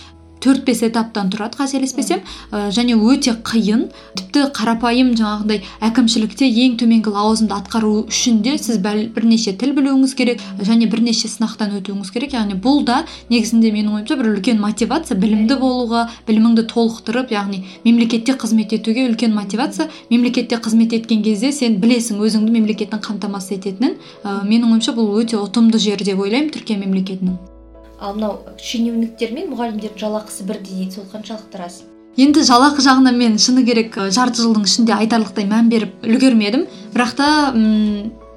Төрт 0.47 0.62
бес 0.67 0.83
этаптан 0.87 1.31
тұрады 1.33 1.59
қателеспесем. 1.59 2.23
Ә, 2.53 2.71
және 2.71 2.95
өте 2.95 3.35
қиын. 3.43 3.88
Тіпті 4.17 4.47
қарапайым 4.55 5.12
жаңағыдай 5.19 5.62
әкімшілікте 5.88 6.47
ең 6.47 6.76
төменгі 6.81 7.12
лауазымды 7.15 7.57
атқару 7.57 8.07
үшін 8.07 8.43
де 8.47 8.55
сіз 8.61 8.79
бәл, 8.85 9.09
бірнеше 9.15 9.57
тіл 9.59 9.75
білуіңіз 9.76 10.15
керек 10.19 10.45
және 10.62 10.87
бірнеше 10.91 11.31
сынақтан 11.33 11.75
өтуіңіз 11.81 12.12
керек. 12.15 12.37
Яғни 12.37 12.59
бұл 12.61 12.85
да 12.87 13.03
негізінде 13.31 13.73
менің 13.75 13.99
ойымша 13.99 14.19
бір 14.21 14.31
үлкен 14.35 14.62
мотивация 14.62 15.19
білімді 15.19 15.59
болуға 15.59 16.07
біліміңді 16.29 16.67
толықтырып 16.71 17.35
яғни 17.35 17.65
мемлекетте 17.85 18.37
қызмет 18.38 18.76
етуге 18.76 19.09
үлкен 19.11 19.35
мотивация. 19.35 19.91
Мемлекетте 20.11 20.61
қызмет 20.62 20.95
еткен 20.95 21.25
кезде 21.26 21.53
сен 21.53 21.81
білесің 21.83 22.23
өзіңді 22.23 22.55
мемлекеттің 22.61 23.03
қамтамасыз 23.03 23.59
ететінін. 23.59 23.99
Ә, 24.23 24.41
менің 24.47 24.76
ойымша 24.76 24.95
бұл 24.97 25.17
өте 25.23 25.41
ұтымды 25.41 25.83
жер 25.83 26.03
деп 26.05 26.21
ойлаймын 26.23 26.53
түркия 26.55 26.79
мемлекетінің. 26.81 27.55
Ал 28.00 28.17
мынау 28.17 28.38
шенеуніктер 28.61 29.33
мен 29.37 29.50
мұғалімдердің 29.53 30.00
жалақысы 30.00 30.47
бірдей 30.49 30.85
дейді 30.85 30.99
сол 30.99 31.07
қаншалықты 31.12 31.61
рас? 31.61 31.83
Енді 32.17 32.41
жалақы 32.49 32.81
жағынан 32.85 33.17
мен 33.17 33.37
шыны 33.37 33.65
керек 33.65 33.97
жарты 34.15 34.41
жылдың 34.41 34.65
ішінде 34.65 34.95
айтарлықтай 34.97 35.45
мән 35.49 35.69
беріп 35.69 36.07
үлгермедім. 36.07 36.67
Бірақ 36.95 37.12
та 37.19 37.29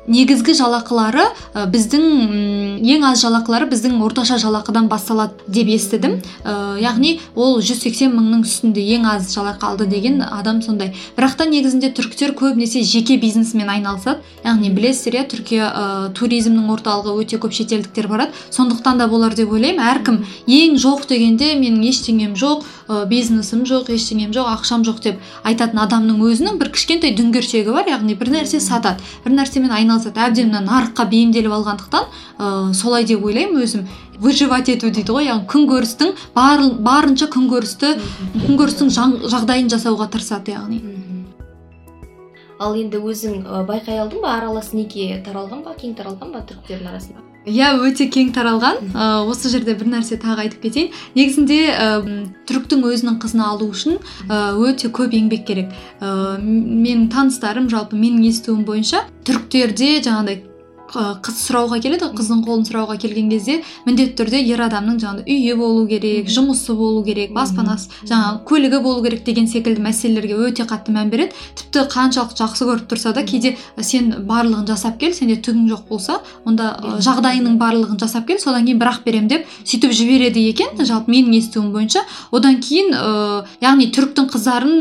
негізгі 0.10 0.56
жалақылары 0.58 1.24
ә, 1.54 1.66
біздің 1.70 2.82
ең 2.82 3.06
аз 3.08 3.22
жалақылары 3.24 3.70
біздің 3.70 4.00
орташа 4.04 4.40
жалақыдан 4.42 4.90
басталады 4.90 5.38
деп 5.48 5.70
естідім. 5.70 6.18
Ә, 6.44 6.80
яғни 6.82 7.20
ол 7.36 7.60
180 7.62 8.12
мыңның 8.16 8.44
үстінде 8.48 8.84
ең 8.98 9.06
аз 9.10 9.30
жалақы 9.36 9.70
алды 9.70 9.88
деген 9.90 10.22
адам 10.26 10.62
сондай. 10.66 10.94
Бірақ 11.18 11.38
та 11.38 11.48
негізінде 11.50 11.92
түріктер 11.94 12.34
көбінесе 12.40 12.84
жеке 12.84 13.20
бизнесмен 13.22 13.70
айналысады. 13.70 14.24
Яғни 14.44 14.74
білесіздер 14.74 15.22
иә 15.22 15.26
түркия 15.30 15.70
ә, 15.70 15.86
туризмнің 16.18 16.74
орталығы 16.74 17.16
өте 17.24 17.40
көп 17.42 17.54
шетелдіктер 17.54 18.10
барады. 18.10 18.34
Сондықтан 18.50 18.98
да 18.98 19.08
болар 19.08 19.38
деп 19.38 19.54
ойлаймын. 19.54 19.86
Әркім 19.94 20.24
ең 20.48 20.78
жоқ 20.82 21.08
дегенде 21.10 21.54
менің 21.60 21.86
ештеңем 21.92 22.36
жоқ 22.40 22.66
ә, 22.90 23.06
бизнесім 23.10 23.64
жоқ 23.70 23.92
ештеңем 23.94 24.34
жоқ 24.34 24.50
ақшам 24.58 24.84
жоқ 24.88 25.00
деп 25.06 25.22
айтатын 25.46 25.80
адамның 25.86 26.20
өзінің 26.26 26.60
бір 26.60 26.72
кішкентай 26.74 27.14
дүңгершегі 27.16 27.72
бар 27.76 27.88
яғни 27.94 28.18
бір 28.18 28.34
нәрсе 28.34 28.60
сатады. 28.60 29.06
Бір 29.24 29.38
нәрсемен 29.38 29.72
айналысады. 29.72 30.20
Әбден 30.20 30.50
мына 30.50 30.66
нарыққа 30.66 31.06
бейімделіп 31.14 31.54
алғандықтан 31.60 32.10
ә, 32.10 32.74
солай 32.74 33.06
деп 33.06 33.24
ойлаймын 33.24 33.62
өзім. 33.64 33.86
Выживать 34.20 34.68
ету 34.68 34.90
дейді 34.92 35.14
ғой 35.16 35.30
яғни 35.30 35.48
күнкөрістің 35.48 36.10
бар, 36.36 36.66
барынша 36.84 37.30
күнкөрісті 37.32 37.94
күнкөрістің 38.50 38.92
жағдайын 39.32 39.72
жасауға 39.72 40.10
тырысады 40.12 40.58
яғни. 40.58 40.82
Ал 42.60 42.76
енді 42.76 43.00
өзің 43.00 43.46
байқай 43.70 44.02
алдың 44.04 44.20
ба? 44.20 44.36
Аралас 44.36 44.74
неке 44.76 45.22
таралған 45.24 45.64
ба 45.64 45.78
кең 45.80 45.96
таралған 45.96 46.36
ба 46.36 46.44
түріктердің 46.44 46.92
арасында? 46.92 47.29
Иә 47.48 47.72
өте 47.80 48.10
кең 48.12 48.34
таралған. 48.36 48.92
Ә, 48.94 49.08
осы 49.30 49.52
жерде 49.52 49.76
бір 49.80 49.92
нәрсе 49.94 50.20
тағы 50.22 50.46
айтып 50.48 50.66
кетейін. 50.68 50.92
Негізінде 51.16 51.60
ә, 51.72 51.88
түріктің 52.50 52.84
өзінің 52.90 53.20
қызын 53.24 53.46
алу 53.46 53.70
үшін 53.72 54.00
ә, 54.28 54.56
өте 54.58 54.92
көп 54.92 55.16
еңбек 55.16 55.46
керек. 55.48 55.74
Ә, 56.02 56.38
менің 56.42 57.10
таныстарым 57.14 57.70
жалпы 57.72 58.00
менің 58.00 58.28
естуім 58.30 58.66
бойынша 58.68 59.06
түріктерде 59.28 60.00
жаңағыдай 60.04 60.49
қыз 60.90 61.42
сұрауға 61.46 61.80
келеді 61.84 62.10
қыздың 62.18 62.42
қолын 62.48 62.66
сұрауға 62.68 62.98
келген 63.02 63.30
кезде 63.30 63.60
міндетті 63.86 64.16
түрде 64.20 64.40
ер 64.42 64.64
адамның 64.66 64.98
жаңағыдай 65.04 65.36
үйі 65.36 65.56
болу 65.60 65.86
керек 65.90 66.30
жұмысы 66.34 66.74
болу 66.78 67.04
керек 67.06 67.34
баспанасы 67.36 67.92
жаңағы 68.10 68.42
көлігі 68.50 68.80
болу 68.84 69.04
керек 69.06 69.24
деген 69.28 69.48
секілді 69.48 69.84
мәселелерге 69.86 70.40
өте 70.50 70.66
қатты 70.70 70.94
мән 70.96 71.12
береді. 71.14 71.36
Тіпті 71.60 71.86
қаншалықты 71.94 72.42
жақсы 72.42 72.68
көріп 72.70 72.90
тұрса 72.90 73.14
да 73.14 73.24
кейде 73.24 73.56
сен 73.82 74.12
барлығын 74.26 74.66
жасап 74.70 74.98
кел 75.02 75.14
сенде 75.14 75.38
түгің 75.38 75.70
жоқ 75.70 75.86
болса 75.90 76.20
онда 76.46 76.72
жағдайының 77.06 77.60
барлығын 77.62 78.02
жасап 78.02 78.28
кел 78.28 78.42
содан 78.42 78.66
кейін 78.66 78.82
бірақ 78.82 79.04
берем 79.06 79.30
деп 79.30 79.46
сөйтіп 79.64 79.94
жібереді 79.94 80.48
екен. 80.50 80.74
Жалпы 80.80 81.12
менің 81.14 81.38
естуім 81.38 81.72
бойынша 81.74 82.06
одан 82.32 82.60
кейін 82.64 82.94
ә, 82.96 83.46
яғни 83.62 83.92
түріктің 83.94 84.30
қыздарын 84.34 84.76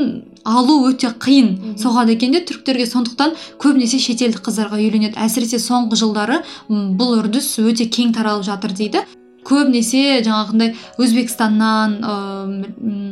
алу 0.49 0.81
өте 0.89 1.13
қиын 1.25 1.77
соғады 1.81 2.17
екен 2.17 2.33
де 2.33 2.41
түріктерге. 2.49 2.87
сондықтан 2.89 3.37
көбінесе 3.61 4.01
шетелдік 4.01 4.43
қыздарға 4.49 4.81
үйленеді. 4.81 5.17
Әсіресе 5.21 5.61
соңғы 5.61 6.01
жылдары 6.01 6.43
бұл 6.69 7.19
үрдіс 7.21 7.59
өте 7.61 7.87
кең 7.87 8.15
таралып 8.17 8.49
жатыр 8.49 8.73
дейді. 8.73 9.05
Көбінесе 9.49 10.21
жаңағындай 10.27 10.75
өзбекстаннан 11.01 11.97
ә, 12.05 12.17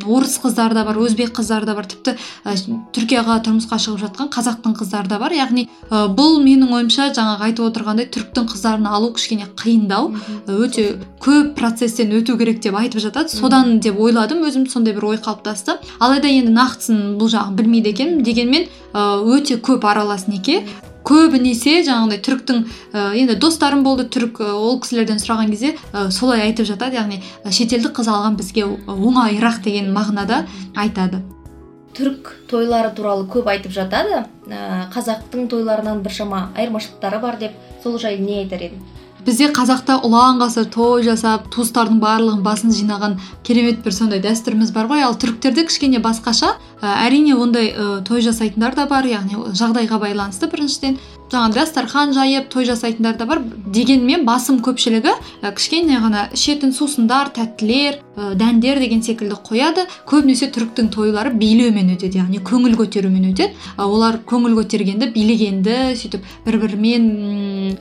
орыс 0.06 0.36
қыздар 0.42 0.74
да 0.76 0.84
бар 0.86 1.00
өзбек 1.00 1.32
қыздар 1.36 1.64
да 1.64 1.74
бар. 1.74 1.88
Тіпті 1.88 2.16
ә, 2.44 2.54
түркияға 2.94 3.38
тұрмысқа 3.46 3.78
шығып 3.80 4.02
жатқан 4.04 4.30
қазақтың 4.34 4.76
қыздары 4.78 5.08
да 5.08 5.18
бар. 5.22 5.34
Яғни 5.36 5.66
ә, 5.90 6.06
бұл 6.12 6.38
менің 6.44 6.74
ойымша 6.76 7.10
жаңағы 7.16 7.48
айтып 7.48 7.68
отырғандай 7.70 8.10
түріктің 8.12 8.50
қыздарын 8.52 8.88
алу 8.90 9.12
кішкене 9.16 9.48
қиындау. 9.56 10.12
Өте 10.46 10.98
көп 11.24 11.54
процесстен 11.58 12.12
өту 12.16 12.36
керек 12.38 12.60
деп 12.60 12.76
айтып 12.76 13.00
жатады. 13.08 13.32
Содан 13.32 13.78
деп 13.80 13.98
ойладым. 13.98 14.44
Өзім 14.46 14.68
сондай 14.70 14.94
бір 14.96 15.10
ой 15.12 15.22
қалыптасты. 15.22 15.78
Алайда 15.98 16.28
енді 16.28 16.52
нақтысын 16.54 17.16
бұл 17.20 17.32
жағын 17.32 17.56
білмейді 17.56 17.94
екенмін. 17.94 18.22
Дегенмен 18.26 18.68
өте 18.92 19.58
көп 19.60 19.88
аралас 19.88 20.28
неке. 20.28 20.62
Көбінесе 21.06 21.78
жаңағыдай 21.86 22.20
түріктің 22.26 22.64
ә, 22.92 23.04
енді 23.20 23.36
достарым 23.42 23.84
болды 23.86 24.08
түрік 24.10 24.40
ол 24.42 24.80
кісілерден 24.82 25.22
сұраған 25.22 25.52
кезде 25.54 25.76
ә, 25.92 26.10
солай 26.10 26.42
айтып 26.48 26.66
жатады. 26.66 26.98
Яғни 26.98 27.22
шетелдік 27.46 27.94
қыз 28.00 28.10
алған 28.10 28.36
бізге 28.40 28.66
оңайырақ 28.90 29.62
деген 29.64 29.92
мағынада 29.94 30.44
айтады. 30.74 31.22
Түрік 31.96 32.34
тойлары 32.50 32.90
туралы 32.92 33.24
көп 33.30 33.48
айтып 33.54 33.72
жатады. 33.72 34.26
Ә, 34.50 34.90
қазақтың 34.92 35.48
тойларынан 35.52 36.02
біршама 36.04 36.50
айырмашылықтары 36.58 37.22
бар 37.22 37.40
деп 37.40 37.56
сол 37.82 37.98
жайлы 38.02 38.26
не 38.26 38.42
айтар 38.42 38.66
едің? 38.66 38.84
Бізде 39.26 39.48
қазақта 39.50 39.96
ұлан 40.06 40.36
ғасыр 40.38 40.68
той 40.70 41.02
жасап 41.02 41.48
туыстардың 41.50 41.96
барлығын 41.98 42.44
басын 42.46 42.70
жинаған 42.70 43.16
керемет 43.42 43.80
бір 43.82 43.94
сондай 43.96 44.20
дәстүріміз 44.22 44.70
бар 44.70 44.86
ғой. 44.86 45.02
Ал 45.02 45.16
түріктерде 45.18 45.64
кішкене 45.66 45.98
басқаша 45.98 46.52
әрине 46.82 47.34
ондай 47.36 47.70
ә, 47.72 48.02
той 48.04 48.20
жасайтындар 48.20 48.74
да 48.76 48.86
бар 48.86 49.06
яғни 49.08 49.52
жағдайға 49.56 50.00
байланысты. 50.02 50.48
Біріншіден 50.50 50.98
жаңағы 51.32 51.54
дастархан 51.56 52.12
жайып 52.14 52.50
той 52.52 52.66
жасайтындар 52.68 53.16
да 53.16 53.26
бар. 53.26 53.40
Дегенмен 53.66 54.26
басым 54.26 54.60
көпшілігі 54.64 55.14
ә, 55.42 55.52
кішкене 55.56 55.98
ғана 56.02 56.28
ішетін 56.36 56.74
сусындар 56.76 57.32
тәттілер 57.34 58.00
ә, 58.16 58.34
дәндер 58.36 58.78
деген 58.82 59.02
секілді 59.02 59.40
қояды. 59.46 59.86
Көбінесе 60.06 60.50
түріктің 60.52 60.92
тойлары 60.94 61.32
билеумен 61.32 61.94
өтеді 61.96 62.20
яғни 62.20 62.42
көңіл 62.44 62.76
көтерумен 62.78 63.32
өтеді. 63.32 63.56
Ә, 63.76 63.88
олар 63.88 64.20
көңіл 64.26 64.58
көтергенді 64.60 65.10
билегенді 65.16 65.96
сөйтіп 65.96 66.28
бір 66.46 66.60
бірімен 66.62 67.08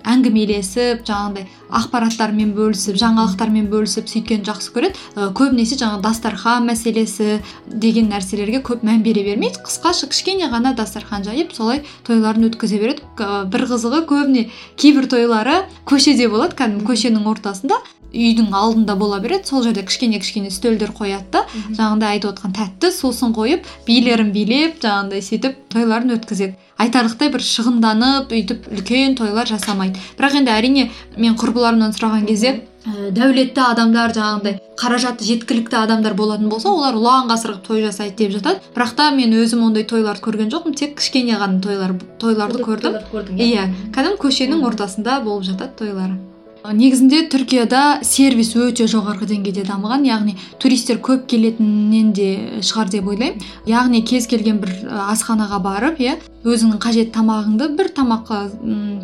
әңгімелесіп 0.07 1.05
жаңағыдай 1.05 1.45
ақпараттармен 1.75 2.53
бөлісіп 2.55 2.97
жаңалықтармен 3.01 3.69
бөлісіп 3.69 4.09
сөйткенді 4.09 4.49
жақсы 4.49 4.73
көреді. 4.73 4.97
Ә, 5.15 5.29
көбінесе 5.35 5.77
жаңағы 5.81 6.01
дастархан 6.05 6.65
мәселесі 6.69 7.39
деген 7.67 8.09
нәрселерге 8.09 8.63
көп 8.65 8.85
мән 8.86 9.01
бере 9.06 9.24
бермейді. 9.25 9.63
Қысқаша 9.65 10.08
кішкене 10.13 10.48
ғана 10.54 10.75
дастархан 10.77 11.25
жайып 11.25 11.54
солай 11.58 11.84
тойларын 12.08 12.48
өткізе 12.51 12.80
береді. 12.80 13.04
Бір 13.18 13.65
қызығы 13.72 14.06
көбіне 14.10 14.48
кейбір 14.77 15.10
тойлары 15.12 15.63
көшеде 15.89 16.30
болады. 16.30 16.56
Кәдімгі 16.56 16.86
көшенің 16.92 17.25
ортасында 17.34 17.82
үйдің 18.15 18.54
алдында 18.56 18.96
бола 18.96 19.20
береді. 19.20 19.50
Сол 19.50 19.65
жерде 19.65 19.84
кішкене 19.84 20.22
кішкене 20.24 20.54
үстелдер 20.54 20.94
қояды 20.96 21.34
да 21.34 21.46
жаңағыдай 21.74 22.15
айтып 22.15 22.32
отқан 22.32 22.56
тәтті 22.56 22.94
сосын 22.96 23.36
қойып 23.36 23.65
билерін 23.88 24.32
билеп 24.32 24.80
жаңағыдай 24.86 25.25
сөйтіп 25.25 25.60
тойларын 25.74 26.15
өткізеді. 26.15 26.56
Айтарлықтай 26.82 27.32
бір 27.34 27.44
шығынданып 27.46 28.34
өйтіп 28.36 28.70
үлкен 28.74 29.15
тойлар 29.20 29.48
жасамайды. 29.48 30.00
Бірақ 30.20 30.39
енді 30.41 30.51
әрине 30.51 30.89
мен 31.17 31.38
құрбыларымнан 31.39 31.96
сұраған 31.96 32.27
кезде 32.27 32.51
ә, 32.84 33.12
дәулетті 33.15 33.63
адамдар 33.63 34.13
жаңағындай 34.17 34.60
қаражаты 34.75 35.24
жеткілікті 35.24 35.79
адамдар 35.79 36.17
болатын 36.20 36.51
болса 36.51 36.70
олар 36.70 37.00
ұлан 37.00 37.32
ғасыр 37.32 37.58
той 37.63 37.86
жасайды 37.86 38.25
деп 38.25 38.36
жатады. 38.38 38.62
Бірақ 38.75 38.96
та 39.00 39.10
мен 39.15 39.34
өзім 39.39 39.63
ондай 39.70 39.88
тойларды 39.88 40.25
көрген 40.27 40.51
жоқпын 40.51 40.75
тек 40.75 40.98
кішкене 41.00 41.39
ғана 41.39 41.62
тойлар 41.63 41.96
тойларды 42.20 42.63
көрдім. 42.63 43.00
иә. 43.39 43.70
Кәдімгі 43.96 44.20
көшенің 44.27 44.65
ортасында 44.67 45.22
болып 45.24 45.48
жатады 45.48 45.77
тойлары. 45.79 46.20
Негізінде 46.74 47.25
түркияда 47.29 48.01
сервис 48.05 48.53
өте 48.57 48.88
жоғарғы 48.89 49.27
деңгейде 49.29 49.65
дамыған 49.67 50.05
яғни 50.07 50.36
туристер 50.62 50.98
көп 51.03 51.27
келетінінен 51.29 52.13
де 52.15 52.29
шығар 52.65 52.89
деп 52.93 53.10
ойлаймын. 53.12 53.43
Яғни 53.69 54.01
кез 54.07 54.27
келген 54.31 54.62
бір 54.63 54.74
асханаға 55.12 55.60
барып 55.62 56.01
иә 56.01 56.17
өзіңнің 56.45 56.81
қажет 56.81 57.13
тамағыңды 57.15 57.72
бір 57.77 57.89
тамаққа 57.98 58.39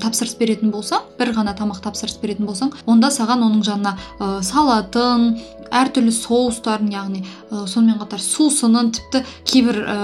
тапсырыс 0.01 0.35
беретін 0.37 0.73
болсаң 0.73 1.07
бір 1.17 1.33
ғана 1.37 1.55
тамақ 1.57 1.81
тапсырыс 1.85 2.19
беретін 2.21 2.45
болсаң 2.49 2.75
онда 2.85 3.09
саған 3.13 3.41
оның 3.47 3.63
жанына 3.65 3.95
ә, 4.19 4.27
салатын 4.45 5.39
әртүрлі 5.71 6.13
соустарын 6.13 6.91
яғни 6.93 7.23
ә, 7.23 7.65
сонымен 7.65 7.97
қатар 8.03 8.21
сусынын 8.21 8.91
тіпті 8.93 9.23
кейбір 9.49 9.81
ә, 9.81 9.97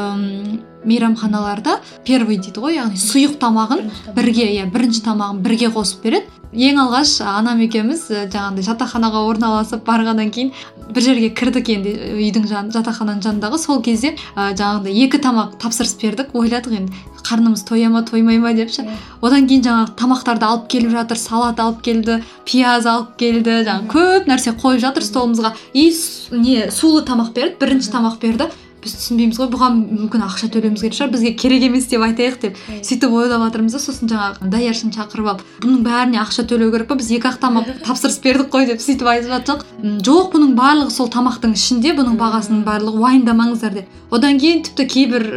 мейрамханаларда 0.88 1.78
первый 2.08 2.40
дейді 2.42 2.64
ғой 2.64 2.80
яғни 2.80 2.98
сұйық 3.02 3.38
тамағын 3.42 3.86
бірге 4.16 4.50
иә 4.56 4.66
бірінші 4.72 5.04
тамағын 5.06 5.44
бірге 5.46 5.70
қосып 5.76 6.06
береді. 6.08 6.26
Ең 6.58 6.80
алғаш 6.82 7.20
анам 7.22 7.60
екеуміз 7.62 8.08
жаңағыдай 8.10 8.66
жатақханаға 8.66 9.22
орналасып 9.30 9.84
барғаннан 9.86 10.32
кейін 10.34 10.50
бір 10.90 11.06
жерге 11.06 11.30
кірдік 11.38 11.70
енді 11.70 11.94
үйдің 12.18 12.48
жан, 12.50 12.72
жатақхананың 12.74 13.22
жанындағы. 13.22 13.60
Сол 13.62 13.84
кезде 13.86 14.16
ә, 14.34 14.56
жаңағыдай 14.58 14.98
екі 15.06 15.22
тамақ 15.22 15.58
тапсырыс 15.62 15.94
бердік. 16.02 16.34
Ойладық 16.34 16.74
енді 16.80 17.06
қарнымыз 17.28 17.66
тоя 17.68 17.90
ма 17.94 18.02
тоймай 18.08 18.40
ма? 18.40 18.54
деп 18.58 18.72
ше 18.74 18.88
одан 19.22 19.48
кейін 19.48 19.66
жаңағы 19.68 19.96
тамақтарды 20.00 20.48
алып 20.48 20.70
келіп 20.72 20.94
жатыр 20.96 21.20
салат 21.20 21.60
алып 21.60 21.82
келді 21.86 22.22
пияз 22.48 22.88
алып 22.88 23.18
келді 23.20 23.62
жаңағы 23.68 23.92
көп 23.92 24.30
нәрсе 24.32 24.56
қойып 24.58 24.82
жатыр 24.86 25.04
столымызға. 25.04 25.54
И 25.74 25.92
не 26.32 26.72
сулы 26.72 27.04
тамақ 27.04 27.34
берді 27.36 27.60
бірінші 27.60 27.92
тамақ 27.92 28.18
берді. 28.22 28.50
Біз 28.88 28.96
түсінбейміз 28.98 29.40
ғой 29.42 29.50
бұған 29.52 29.78
мүмкін 29.88 30.24
ақша 30.26 30.50
төлеуіміз 30.54 30.84
керек 30.86 30.98
шығар 30.98 31.12
бізге 31.14 31.34
керек 31.38 31.66
емес 31.68 31.88
деп 31.92 32.06
айтайық 32.08 32.38
деп 32.42 32.58
сөйтіп 32.88 33.16
ойлап 33.20 33.44
жатырмыз 33.44 33.76
да 33.76 33.82
сосын 33.84 34.12
жаңағы 34.12 34.50
даяршыны 34.54 34.96
шақырып 34.96 35.30
алып 35.34 35.44
бұның 35.66 35.84
бәріне 35.86 36.22
ақша 36.24 36.48
төлеу 36.48 36.72
керек 36.72 36.88
па? 36.88 36.98
Біз 36.98 37.12
екі 37.12 37.30
ақ 37.30 37.40
тамақ 37.44 37.72
тапсырыс 37.88 38.20
бердік 38.24 38.52
қой 38.54 38.68
деп 38.72 38.82
сөйтіп 38.84 39.12
айтып 39.12 39.34
жатсақ 39.36 39.66
жоқ 40.08 40.34
бұның 40.36 40.56
барлығы 40.58 40.96
сол 40.96 41.12
тамақтың 41.14 41.56
ішінде 41.58 41.94
бұның 42.00 42.18
бағасының 42.22 42.64
барлығы 42.68 43.04
уайымдамаңыздар 43.04 43.80
деп. 43.82 43.96
Одан 44.12 44.40
кейін 44.40 44.64
тіпті 44.68 44.88
кейбір 44.94 45.28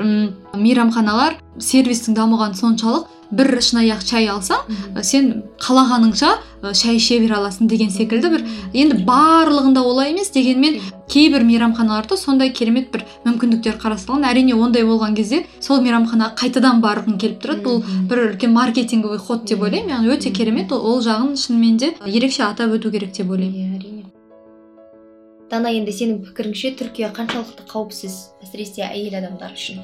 мейрамханалар 0.54 1.36
сервистің 1.60 2.16
дамығаны 2.16 2.58
соншалық 2.58 3.19
бір 3.30 3.60
шыны 3.62 3.86
шай 4.04 4.28
алсаң 4.30 5.02
сен 5.02 5.42
қалағаныңша 5.62 6.30
шай 6.74 6.96
іше 6.96 7.20
бере 7.20 7.36
аласың 7.38 7.68
деген 7.68 7.90
секілді 7.90 8.32
бір 8.34 8.46
енді 8.72 9.04
барлығында 9.06 9.82
олай 9.82 10.10
емес 10.12 10.30
дегенмен 10.34 10.80
кейбір 11.10 11.44
мейрамханаларда 11.44 12.16
сондай 12.16 12.52
керемет 12.54 12.90
бір 12.92 13.04
мүмкіндіктер 13.24 13.78
қарастырылған. 13.82 14.26
Әрине 14.30 14.54
ондай 14.54 14.84
болған 14.86 15.16
кезде 15.18 15.44
сол 15.60 15.82
мейрамханаға 15.82 16.36
қайтадан 16.38 16.82
барғың 16.84 17.18
келіп 17.18 17.40
тұрады. 17.42 17.64
Бұл 17.64 17.82
бір 18.10 18.22
үлкен 18.28 18.54
маркетинговый 18.54 19.18
ход 19.18 19.44
деп 19.50 19.62
ойлаймын. 19.62 19.90
Яғни 19.96 20.14
өте 20.14 20.30
керемет. 20.30 20.72
Ол 20.72 21.02
жағын 21.02 21.34
шынымен 21.34 21.80
де 21.82 21.94
ерекше 22.06 22.44
атап 22.46 22.76
өту 22.78 22.92
керек 22.94 23.16
деп 23.16 23.30
ойлаймын. 23.30 23.58
Иә 23.58 23.80
әрине. 23.80 24.04
Дана 25.50 25.72
енді 25.74 25.90
сенің 25.90 26.20
пікіріңше 26.28 26.76
түркия 26.78 27.10
қаншалықты 27.16 27.66
қауіпсіз 27.72 28.20
әсіресе 28.44 28.86
әйел 28.86 29.18
адамдар 29.18 29.56
үшін? 29.56 29.82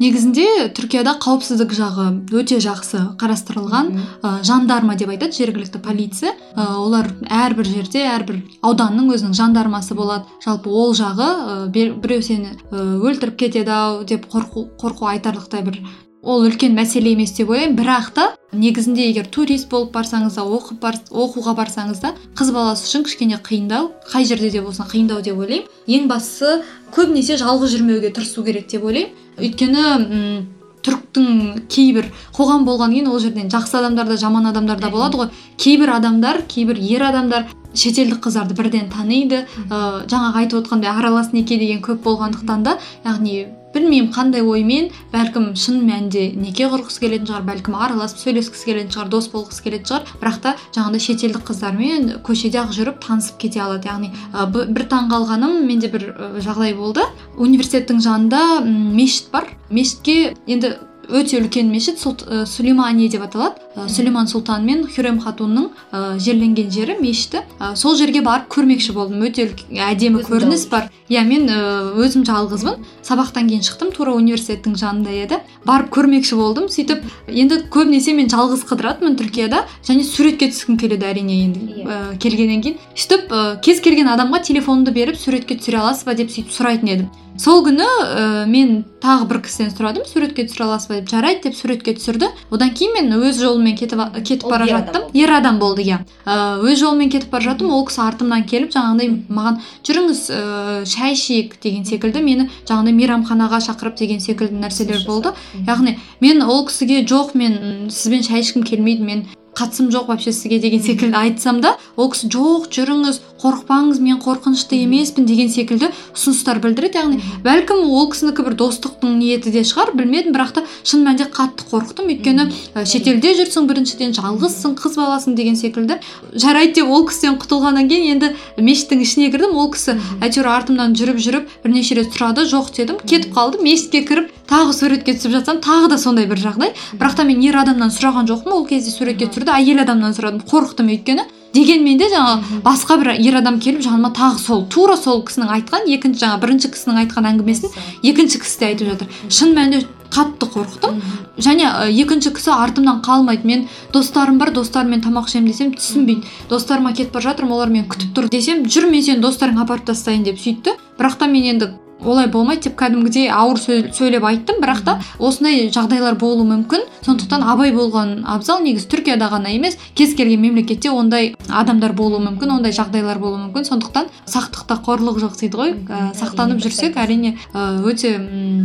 Негізінде 0.00 0.46
түркияда 0.76 1.14
қауіпсіздік 1.20 1.74
жағы 1.76 2.06
өте 2.40 2.58
жақсы 2.64 3.02
қарастырылған 3.20 3.90
ә, 4.24 4.32
жандарма 4.46 4.96
деп 4.96 5.12
айтады 5.12 5.36
жергілікті 5.36 5.82
полиция. 5.84 6.32
Ә, 6.56 6.66
олар 6.80 7.10
әрбір 7.28 7.68
жерде 7.68 8.06
әрбір 8.08 8.40
ауданның 8.64 9.12
өзінің 9.14 9.36
жандармасы 9.36 9.94
болады. 9.94 10.24
Жалпы 10.44 10.72
ол 10.72 10.94
жағы 10.96 11.28
ә, 11.28 11.58
біреу 11.70 12.22
сені 12.24 12.56
өлтіріп 12.72 13.36
кетеді 13.44 13.76
ау 13.76 14.04
деп 14.08 14.24
қорқу, 14.32 14.70
қорқу 14.80 15.10
айтарлықтай 15.12 15.66
бір 15.68 15.82
ол 16.22 16.44
үлкен 16.44 16.74
мәселе 16.76 17.14
емес 17.14 17.32
деп 17.36 17.50
ойлаймын. 17.50 17.76
Бірақ 17.78 18.12
та 18.14 18.26
негізінде 18.52 19.08
егер 19.08 19.26
турист 19.26 19.70
болып 19.70 19.92
барсаңыз 19.94 20.36
да 20.36 20.44
оқып 20.44 20.80
бар, 20.80 20.98
оқуға 21.10 21.54
барсаңыз 21.56 22.00
да 22.02 22.14
қыз 22.36 22.52
баласы 22.52 22.86
үшін 22.88 23.04
кішкене 23.06 23.40
қиындау 23.40 23.90
қай 24.12 24.24
жерде 24.28 24.50
де 24.50 24.60
болсын 24.60 24.88
қиындау 24.90 25.22
деп 25.22 25.38
ойлаймын. 25.38 25.68
Ең 25.86 26.08
бастысы 26.10 26.62
көбінесе 26.94 27.38
жалғыз 27.40 27.76
жүрмеуге 27.76 28.12
тырысу 28.12 28.44
керек 28.44 28.68
деп 28.68 28.84
ойлаймын. 28.84 29.14
Өйткені 29.40 29.84
м 30.00 30.48
түріктің 30.80 31.66
кейбір 31.68 32.06
қоғам 32.32 32.64
болғаннан 32.64 32.94
кейін 32.94 33.08
ол 33.12 33.18
жерден 33.20 33.50
жақсы 33.52 33.76
адамдар 33.76 34.08
да 34.08 34.16
жаман 34.16 34.46
адамдар 34.48 34.80
да 34.80 34.88
болады 34.88 35.18
ғой. 35.20 35.28
Кейбір 35.60 35.92
адамдар 35.98 36.40
кейбір 36.48 36.80
ер 36.80 37.04
адамдар 37.10 37.46
шетелдік 37.74 38.24
қыздарды 38.24 38.56
бірден 38.56 38.88
таниды. 38.88 39.44
Ә, 39.68 40.08
жаңағы 40.08 40.40
айтып 40.40 40.64
отқандай 40.64 40.88
аралас 40.88 41.34
неке 41.34 41.58
деген 41.58 41.82
көп 41.84 42.00
болғандықтан 42.06 42.64
да 42.64 42.78
яғни 43.04 43.46
білмеймін 43.74 44.10
қандай 44.14 44.42
оймен. 44.42 44.90
Бәлкім 45.12 45.54
шын 45.58 45.80
мәнінде 45.86 46.34
неке 46.36 46.66
құрғысы 46.70 47.00
келетін 47.04 47.30
шығар 47.30 47.46
бәлкім 47.46 47.76
араласып 47.78 48.20
сөйлескісі 48.24 48.68
келетін 48.68 48.92
шығар 48.94 49.10
дос 49.14 49.30
болғысы 49.32 49.64
келетін 49.64 49.88
шығар. 49.90 50.12
Бірақ 50.20 50.38
та 50.42 50.54
жаңағыдай 50.74 51.04
шетелдік 51.06 51.46
қыздармен 51.48 52.10
көшеде 52.26 52.60
ақ 52.64 52.74
жүріп 52.76 53.00
танысып 53.06 53.40
кете 53.40 53.62
алады. 53.64 53.88
Яғни 53.88 54.12
ә, 54.34 54.46
бір 54.50 54.86
таңғалғаным 54.90 55.64
менде 55.66 55.88
бір 55.92 56.10
жағдай 56.42 56.74
болды. 56.74 57.06
Университеттің 57.38 58.02
жанында 58.02 58.44
мешіт 58.66 59.30
бар. 59.32 59.50
Мешітке 59.70 60.34
енді 60.46 60.76
өте 61.10 61.40
үлкен 61.40 61.70
мешіт 61.70 61.98
ә, 62.02 62.44
сулеймания 62.46 63.08
деп 63.10 63.22
аталады. 63.26 63.54
ә, 63.69 63.69
сүлейман 63.76 64.26
сұлтан 64.26 64.64
мен 64.66 64.82
хюрем 64.90 65.20
хатунның 65.22 65.68
ә, 65.92 66.18
жерленген 66.18 66.70
жері 66.74 66.96
мешіті. 67.00 67.44
Ә, 67.60 67.76
сол 67.78 67.94
жерге 67.96 68.22
барып 68.24 68.48
көрмекші 68.50 68.94
болдым. 68.96 69.22
Өте 69.22 69.46
әдемі 69.70 70.24
көрініс 70.26 70.66
бар. 70.70 70.90
Иә 71.10 71.22
мен 71.26 71.46
ә, 71.46 71.94
өзім 71.94 72.24
жалғызбын. 72.26 72.82
Сабақтан 73.06 73.46
кейін 73.46 73.62
шықтым. 73.62 73.92
Тура 73.94 74.16
университеттің 74.18 74.74
жанында 74.74 75.14
еді. 75.14 75.40
Барып 75.66 75.94
көрмекші 75.94 76.38
болдым. 76.40 76.66
Сөйтіп 76.66 77.06
енді 77.30 77.62
көбінесе 77.70 78.14
мен 78.18 78.30
жалғыз 78.30 78.66
қыдыратынмын 78.66 79.16
түркияда. 79.22 79.64
Және 79.86 80.04
суретке 80.04 80.50
түскім 80.50 80.78
келеді 80.80 81.06
әрине 81.06 81.40
енді 81.46 81.86
ә, 81.86 82.02
келгеннен 82.18 82.66
кейін. 82.66 82.78
Сөйтіп 82.94 83.30
ә, 83.30 83.46
кез 83.62 83.82
келген 83.86 84.10
адамға 84.10 84.42
телефонымды 84.50 84.94
беріп 84.94 85.18
суретке 85.18 85.58
түсіре 85.58 85.82
аласыз 85.82 86.06
ба 86.10 86.18
деп 86.18 86.34
сөйтіп 86.34 86.54
сұрайтын 86.58 86.94
едім. 86.94 87.10
Сол 87.40 87.62
күні 87.64 87.86
ә, 87.86 88.44
мен 88.50 88.82
тағы 89.00 89.24
бір 89.30 89.38
кісіден 89.46 89.70
сұрадым. 89.72 90.04
Суретке 90.04 90.44
түсіре 90.44 90.66
аласыз 90.66 90.90
ба 90.90 90.98
деп 90.98 91.08
жарайды 91.08 91.48
деп 91.48 91.56
суретке 91.56 91.94
түсірді. 91.96 92.28
Одан 92.52 92.74
кейін 92.76 92.98
мен 92.98 93.14
өз 93.16 93.40
жолыммен 93.60 93.76
кетіп, 93.76 94.00
кетіп 94.24 94.48
бара 94.48 94.66
жаттым. 94.66 95.02
ер 95.14 95.30
адам 95.30 95.58
болды 95.58 95.82
иә. 95.82 96.00
Өз 96.26 96.78
жолыммен 96.80 97.10
кетіп 97.10 97.30
бара 97.30 97.44
жаттым 97.44 97.70
ол 97.70 97.84
кісі 97.84 98.00
артымнан 98.00 98.44
келіп 98.48 98.72
жаңағыдай 98.72 99.10
маған 99.28 99.60
жүріңіз 99.84 100.20
ә, 100.30 100.86
шай 100.86 101.12
ішейік 101.12 101.60
деген 101.60 101.84
секілді. 101.84 102.22
Мені 102.24 102.48
жаңағыдай 102.64 102.94
мейрамханаға 102.96 103.60
шақырып 103.60 103.98
деген 103.98 104.20
секілді 104.20 104.56
нәрселер 104.56 105.04
болды. 105.06 105.34
Яғни 105.66 105.98
мен 106.20 106.42
ол 106.42 106.64
кісіге 106.66 107.04
жоқ 107.04 107.34
мен 107.34 107.90
сізбен 107.90 108.22
шай 108.24 108.40
ішкім 108.40 108.64
келмейді 108.64 109.04
мен 109.04 109.26
қатысым 109.56 109.90
жоқ 109.90 110.06
вообще 110.08 110.32
сізге 110.32 110.58
деген 110.58 110.82
секілді 110.82 111.16
айтсам 111.16 111.60
да 111.60 111.76
ол 111.96 112.10
кісі 112.10 112.30
жоқ 112.30 112.70
жүріңіз 112.70 113.20
қорықпаңыз 113.40 114.00
мен 114.00 114.20
қорқынышты 114.20 114.78
емеспін 114.84 115.26
деген 115.26 115.48
секілді 115.50 115.90
ұсыныстар 116.14 116.60
білдіреді. 116.60 117.00
Яғни 117.00 117.20
бәлкім 117.44 117.88
ол 117.88 118.10
кісінікі 118.12 118.44
бір 118.46 118.56
достықтың 118.60 119.16
ниеті 119.18 119.50
де 119.50 119.64
шығар 119.64 119.94
білмедім 119.96 120.34
бірақ 120.36 120.52
та 120.54 120.64
шын 120.84 121.04
мәнінде 121.06 121.26
қатты 121.32 121.64
қорықтым. 121.70 122.10
Өйткені 122.12 122.46
шетелде 122.84 123.32
жүрсің 123.40 123.66
біріншіден 123.70 124.12
жалғызсың 124.16 124.76
қыз 124.76 124.98
баласың 125.00 125.36
деген 125.36 125.56
секілді. 125.56 125.98
Жарайды 126.36 126.80
деп 126.80 126.92
ол 126.92 127.06
кісіден 127.08 127.40
құтылғаннан 127.40 127.88
кейін 127.88 128.20
енді 128.20 128.34
мешіттің 128.60 129.00
ішіне 129.06 129.30
кірдім. 129.32 129.56
Ол 129.56 129.70
кісі 129.72 129.96
әйтеуір 130.20 130.50
артымнан 130.52 130.94
жүріп 130.94 131.16
жүріп 131.16 131.48
бірнеше 131.64 131.96
рет 131.96 132.12
сұрады. 132.12 132.44
Жоқ 132.44 132.74
дедім. 132.76 133.00
Кетіп 133.08 133.32
қалды 133.32 133.62
мешітке 133.64 134.04
кіріп 134.04 134.30
тағы 134.50 134.74
суретке 134.74 135.14
түсіп 135.14 135.32
жатсам 135.38 135.60
тағы 135.64 135.88
да 135.92 135.98
сондай 135.98 136.26
бір 136.26 136.40
жағдай. 136.42 136.74
Бірақ 136.98 137.16
та 137.16 137.24
мен 137.24 137.40
ер 137.44 137.56
адамнан 137.60 137.92
сұраған 137.94 138.26
жоқпын. 138.26 138.52
Ол 138.52 138.66
кезде 138.66 138.90
суретке 138.90 139.30
түсірді 139.40 139.56
әйел 139.56 139.80
адамнан 139.80 140.12
сұрадым 140.14 140.42
қорықтым 140.44 140.90
өйткені. 140.92 141.24
Дегенмен 141.54 141.98
де 141.98 142.06
жаңағы 142.12 142.60
басқа 142.62 142.96
бір 143.00 143.08
ер 143.16 143.38
адам 143.40 143.58
келіп 143.60 143.82
жаныма 143.82 144.12
тағы 144.14 144.38
сол 144.38 144.66
тура 144.70 144.96
сол 144.96 145.24
кісінің 145.26 145.50
айтқан 145.56 145.88
екінші 145.88 146.20
жаңа 146.20 146.38
бірінші 146.42 146.70
кісінің 146.70 147.00
айтқан 147.02 147.26
әңгімесін 147.26 147.72
екінші 148.06 148.38
кісі 148.38 148.60
де 148.60 148.68
айтып 148.68 148.90
жатыр. 148.92 149.08
Шын 149.28 149.56
мәнінде 149.56 149.86
қатты 150.12 150.46
қорықтым. 150.46 151.00
Және 151.40 151.66
екінші 151.90 152.30
кісі 152.36 152.54
артымнан 152.54 153.02
қалмайды. 153.02 153.46
Мен 153.46 153.66
достарым 153.92 154.38
бар 154.38 154.52
достарыммен 154.54 155.02
тамақ 155.02 155.26
ішемін 155.26 155.50
десем 155.50 155.74
түсінбейді. 155.74 156.22
Достарыма 156.50 156.92
кетіп 156.94 157.14
бара 157.14 157.32
жатырмын 157.32 157.56
олар 157.56 157.70
мені 157.70 157.88
күтіп 157.90 158.14
тұр 158.14 158.30
десем 158.30 158.66
жүр 158.66 158.90
мен 158.90 159.02
сені 159.02 159.22
достарыңа 159.24 159.66
апарып 159.66 159.90
тастайын 159.90 160.22
деп 160.22 160.38
сөйтті. 160.38 160.76
Бірақ 160.98 161.18
та 161.18 161.26
мен 161.26 161.50
енді 161.54 161.72
олай 162.04 162.28
болмайды 162.28 162.68
деп 162.68 162.76
кәдімгідей 162.80 163.28
ауыр 163.30 163.58
сөйлеп 163.58 164.24
айттым. 164.24 164.60
бірақ 164.60 164.84
та 164.84 165.00
осындай 165.18 165.70
жағдайлар 165.70 166.16
болуы 166.18 166.46
мүмкін. 166.46 166.86
сондықтан 167.04 167.42
абай 167.42 167.72
болған 167.72 168.24
абзал 168.24 168.62
негізі 168.62 168.88
түркияда 168.88 169.30
ғана 169.30 169.50
емес 169.54 169.76
кез 169.94 170.14
келген 170.14 170.40
мемлекетте 170.40 170.90
ондай 170.90 171.34
адамдар 171.48 171.92
болуы 171.92 172.20
мүмкін 172.20 172.56
ондай 172.56 172.72
жағдайлар 172.72 173.18
болуы 173.18 173.50
мүмкін. 173.50 173.64
сондықтан 173.64 174.08
сақтықта 174.26 174.80
қорлық 174.84 175.20
жоқ 175.20 175.38
дейді 175.40 175.56
ғой. 175.56 175.74
Ә, 175.88 176.14
сақтанып 176.14 176.60
жүрсек 176.62 176.96
әрине 176.96 177.36
өте 177.54 178.16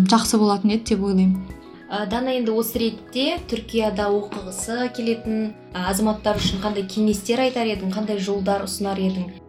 жақсы 0.10 0.38
болатын 0.38 0.72
еді 0.72 0.96
деп 0.96 1.04
ойлаймын. 1.04 1.56
Дана 2.10 2.34
енді 2.34 2.52
осы 2.52 2.80
ретте 2.82 3.38
түркияда 3.48 4.10
оқығысы 4.10 4.90
келетін 4.98 5.54
азаматтар 5.72 6.42
үшін 6.42 6.60
қандай 6.64 6.88
кеңестер 6.90 7.46
айтар 7.46 7.70
едің 7.70 7.94
қандай 7.94 8.20
жолдар 8.20 8.66
ұсынар 8.66 9.00
едің? 9.00 9.45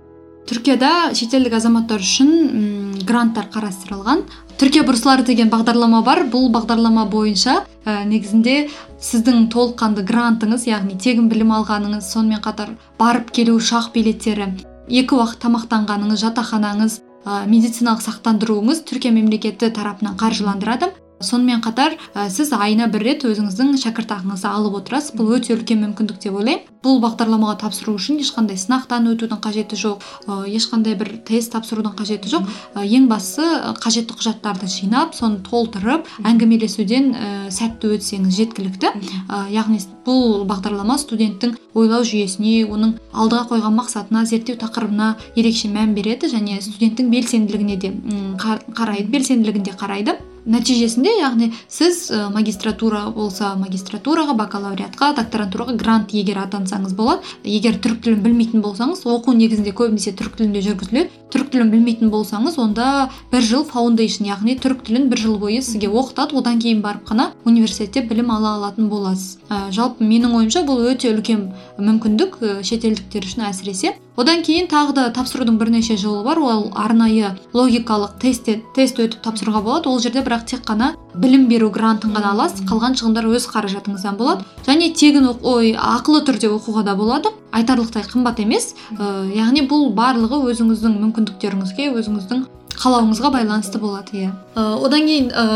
Түркияда 0.47 1.13
шетелдік 1.19 1.57
азаматтар 1.59 2.03
үшін 2.03 3.03
гранттар 3.07 3.49
қарастырылған. 3.55 4.25
Түркия 4.57 4.87
бұрыслары 4.87 5.25
деген 5.27 5.51
бағдарлама 5.53 6.03
бар. 6.07 6.23
Бұл 6.33 6.49
бағдарлама 6.55 7.05
бойынша 7.13 7.59
ә, 7.85 8.05
негізінде 8.09 8.69
сіздің 9.03 9.51
толыққанды 9.53 10.05
грантыңыз 10.07 10.65
яғни 10.71 10.97
тегін 10.97 11.29
білім 11.29 11.53
алғаныңыз 11.59 12.09
сонымен 12.15 12.41
қатар 12.45 12.73
барып 12.99 13.35
келу 13.37 13.59
ұшақ 13.61 13.93
билеттері 13.95 14.49
екі 14.89 15.19
уақыт 15.19 15.43
тамақтанғаныңыз 15.45 16.23
жатақханаңыз 16.25 17.01
ә, 17.27 17.43
медициналық 17.51 18.05
сақтандыруыңыз 18.07 18.85
түркия 18.89 19.13
мемлекеті 19.13 19.71
тарапынан 19.75 20.17
қаржыландырады. 20.17 20.93
Сонымен 21.21 21.63
қатар 21.65 21.97
ә, 22.15 22.29
сіз 22.31 22.53
айына 22.53 22.89
бір 22.93 23.05
рет 23.07 23.25
өзіңіздің 23.25 23.77
шәкіртақыңызды 23.81 24.49
алып 24.51 24.81
отырасыз. 24.83 25.15
Бұл 25.17 25.37
өте 25.39 25.55
үлкен 25.57 25.81
мүмкіндік 25.85 26.21
деп 26.23 26.37
ойлаймын. 26.37 26.65
Бұл 26.85 27.01
бағдарламаға 27.03 27.57
тапсыру 27.65 27.97
үшін 27.97 28.21
ешқандай 28.23 28.59
сынақтан 28.61 29.09
өтудің 29.11 29.41
қажеті 29.43 29.79
жоқ 29.81 30.05
ә, 30.29 30.45
ешқандай 30.47 30.95
бір 30.99 31.17
тест 31.27 31.53
тапсырудың 31.57 31.97
қажеті 31.99 32.31
жоқ. 32.31 32.47
Ә, 32.77 32.85
ең 32.85 33.09
бастысы 33.11 33.47
қажетті 33.83 34.15
құжаттарды 34.21 34.69
жинап 34.71 35.17
соны 35.17 35.41
толтырып 35.47 36.07
әңгімелесуден 36.23 37.11
ә, 37.17 37.33
сәтті 37.51 37.97
өтсеңіз 37.97 38.37
жеткілікті. 38.37 38.93
Ә, 39.27 39.43
яғни 39.51 39.81
бұл 40.07 40.45
бағдарлама 40.47 41.01
студенттің 41.03 41.57
ойлау 41.75 42.07
жүйесіне 42.07 42.69
оның 42.71 42.95
алдыға 43.11 43.49
қойған 43.51 43.75
мақсатына 43.81 44.23
зерттеу 44.29 44.61
тақырыбына 44.61 45.17
ерекше 45.35 45.73
мән 45.73 45.97
береді 45.97 46.31
және 46.31 46.61
студенттің 46.63 47.11
белсенділігіне 47.11 47.77
де 47.83 47.93
қарайды 48.39 49.11
белсенділігін 49.11 49.67
де 49.67 49.75
қарайды. 49.75 50.19
Нәтижесінде 50.47 51.13
яғни 51.19 51.51
сіз 51.69 52.07
магистратура 52.35 53.07
болса 53.15 53.53
магистратураға 53.59 54.37
бакалавриатқа 54.39 55.13
докторантураға 55.19 55.77
грант 55.81 56.15
егер 56.15 56.39
атансаңыз 56.45 56.95
болады. 56.97 57.27
Егер 57.45 57.81
түрік 57.83 58.03
тілін 58.07 58.23
білмейтін 58.25 58.63
болсаңыз 58.65 59.05
оқу 59.11 59.35
негізінде 59.37 59.75
көбінесе 59.77 60.15
түрік 60.17 60.39
тілінде 60.39 60.63
жүргізіледі. 60.67 61.11
Түрік 61.35 61.51
тілін 61.53 61.73
білмейтін 61.75 62.13
болсаңыз 62.15 62.59
онда 62.63 63.11
бір 63.33 63.43
жыл 63.43 63.67
фаундейшн 63.67 64.31
яғни 64.31 64.57
түрік 64.63 64.87
тілін 64.87 65.11
бір 65.11 65.25
жыл 65.27 65.37
бойы 65.43 65.61
сізге 65.63 65.91
оқытады. 65.91 66.39
Одан 66.39 66.63
кейін 66.63 66.83
барып 66.87 67.09
қана 67.11 67.33
университетте 67.45 68.07
білім 68.07 68.31
ала 68.31 68.55
алатын 68.57 68.89
боласыз. 68.89 69.39
Ә, 69.51 69.71
жалпы 69.75 70.07
менің 70.07 70.39
ойымша 70.39 70.63
бұл 70.69 70.87
өте 70.93 71.11
үлкен 71.13 71.49
мүмкіндік 71.79 72.39
шетелдіктер 72.63 73.27
үшін 73.27 73.49
әсіресе. 73.51 73.97
Одан 74.17 74.43
кейін 74.43 74.67
тағы 74.71 74.95
да 74.97 75.05
тапсырудың 75.15 75.59
бірнеше 75.61 75.97
жолы 76.01 76.25
бар. 76.25 76.41
Ол 76.41 76.71
арнайы 76.75 77.35
логикалық 77.55 78.17
тест 78.21 78.49
тест 78.75 78.99
өтіп 78.99 79.23
тапсыруға 79.25 79.63
болады. 79.63 79.89
Ол 79.89 80.01
жерде 80.01 80.25
бірақ 80.25 80.47
тек 80.51 80.65
қана 80.67 80.95
білім 81.15 81.49
беру 81.49 81.71
грантын 81.71 82.17
ғана 82.17 82.33
аласыз. 82.35 82.65
Қалған 82.69 82.99
шығындар 82.99 83.29
өз 83.31 83.49
қаражатыңыздан 83.53 84.17
болады. 84.17 84.45
Және 84.67 84.93
тегін 84.95 85.31
ой 85.43 85.73
ақылы 85.77 86.25
түрде 86.27 86.51
оқуға 86.51 86.85
да 86.85 86.97
болады. 86.97 87.33
Айтарлықтай 87.53 88.05
қымбат 88.05 88.43
емес. 88.43 88.75
Ә, 88.99 89.31
яғни 89.33 89.65
бұл 89.69 89.93
барлығы 89.97 90.43
өзіңіздің 90.53 91.01
мүмкіндіктеріңізге 91.05 91.93
өзіңіздің 91.97 92.45
қалауыңызға 92.77 93.31
байланысты 93.35 93.81
болады 93.81 94.17
иә. 94.17 94.33
Ә, 94.55 94.65
одан 94.85 95.07
кейін 95.09 95.31
ә, 95.31 95.47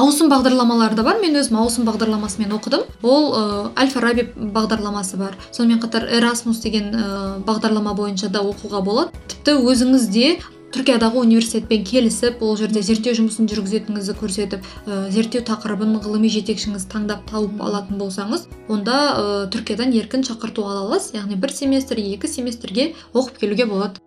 ауысым 0.00 0.30
бағдарламалары 0.30 0.94
да 0.98 1.04
бар. 1.06 1.18
Мен 1.22 1.36
өзім 1.40 1.58
ауысым 1.60 1.88
бағдарламасымен 1.88 2.54
оқыдым. 2.56 2.86
Ол 3.02 3.32
ә, 3.34 3.42
әл 3.80 3.90
фараби 3.90 4.28
бағдарламасы 4.36 5.18
бар. 5.20 5.36
Сонымен 5.50 5.82
қатар 5.82 6.08
эрасмус 6.10 6.62
деген 6.62 6.94
ә, 6.94 7.10
бағдарлама 7.46 7.94
бойынша 7.98 8.30
да 8.30 8.44
оқуға 8.46 8.82
болады. 8.86 9.26
Тіпті 9.28 9.58
өзіңіз 9.60 10.08
де 10.14 10.38
түркиядағы 10.70 11.18
университетпен 11.24 11.82
келісіп 11.84 12.42
ол 12.46 12.54
жерде 12.58 12.82
зерттеу 12.86 13.16
жұмысын 13.18 13.48
жүргізетініңізді 13.50 14.14
көрсетіп 14.20 14.68
ә, 14.86 14.98
зерттеу 15.10 15.42
тақырыбын 15.48 15.96
ғылыми 16.04 16.30
жетекшіңіз 16.30 16.86
таңдап 16.92 17.24
тауып 17.30 17.58
алатын 17.58 17.98
болсаңыз 17.98 18.46
онда 18.70 19.00
ә, 19.10 19.24
түркиядан 19.50 19.90
еркін 19.98 20.22
шақырту 20.28 20.62
ала 20.68 20.86
аласыз. 20.86 21.16
Яғни 21.18 21.40
бір 21.40 21.56
семестр 21.56 21.98
екі 21.98 22.30
семестрге 22.30 22.92
оқып 23.10 23.42
келуге 23.42 23.66
болады. 23.66 23.98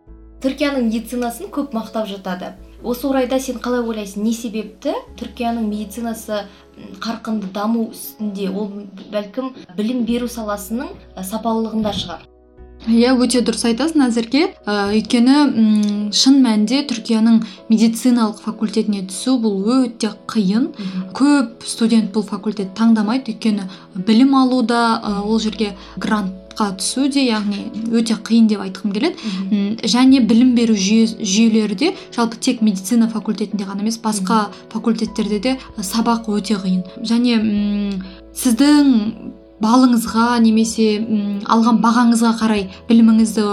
Түркияның 0.43 0.89
медицинасын 0.89 1.49
көп 1.53 1.73
мақтап 1.75 2.09
жатады. 2.09 2.53
Осы 2.83 3.07
орайда 3.07 3.39
сен 3.39 3.61
қалай 3.63 3.79
ойлайсың 3.79 4.25
не 4.25 4.33
себепті 4.35 4.97
түркияның 5.19 5.69
медицинасы 5.69 6.43
қарқынды 6.99 7.47
даму 7.55 7.87
үстінде? 7.93 8.49
Ол 8.51 8.69
бәлкім 9.13 9.53
білім 9.77 10.03
беру 10.09 10.27
саласының 10.27 10.91
сапалылығында 11.15 11.95
шығар. 12.01 12.29
Иә 12.83 13.13
өте 13.15 13.39
дұрыс 13.39 13.63
айтасың 13.69 14.01
назерке 14.01 14.41
ә, 14.67 14.89
өйткені 14.91 16.11
шын 16.11 16.41
мәнінде 16.43 16.81
түркияның 16.89 17.37
медициналық 17.69 18.41
факультетіне 18.43 19.05
түсу 19.07 19.37
бұл 19.39 19.63
өте 19.77 20.11
қиын. 20.27 20.67
Көп 21.15 21.63
студент 21.63 22.11
бұл 22.11 22.27
факультет 22.27 22.75
таңдамайды. 22.75 23.31
Өйткені 23.31 23.69
білім 23.95 24.35
алуда 24.35 24.99
ә, 24.99 25.21
ол 25.23 25.39
жерге 25.39 25.71
грант 25.95 26.42
түсу 26.57 27.07
де 27.11 27.25
яғни 27.25 27.69
өте 27.91 28.15
қиын 28.15 28.47
деп 28.51 28.63
айтқым 28.65 28.93
келеді. 28.93 29.15
Және 29.83 30.23
білім 30.27 30.55
беру 30.55 30.73
жүйелері 30.75 31.75
де 31.75 31.93
жалпы 32.15 32.37
тек 32.39 32.61
медицина 32.61 33.09
факультетінде 33.09 33.65
ғана 33.65 33.81
емес 33.81 33.99
басқа 34.01 34.49
факультеттерде 34.73 35.39
де 35.39 35.57
сабақ 35.77 36.29
өте 36.29 36.57
қиын. 36.61 36.83
Және 37.01 37.39
сіздің 38.33 39.33
балыңызға 39.63 40.39
немесе 40.43 40.87
алған 41.47 41.79
бағаңызға 41.83 42.33
қарай 42.41 42.65
біліміңізді 42.89 43.43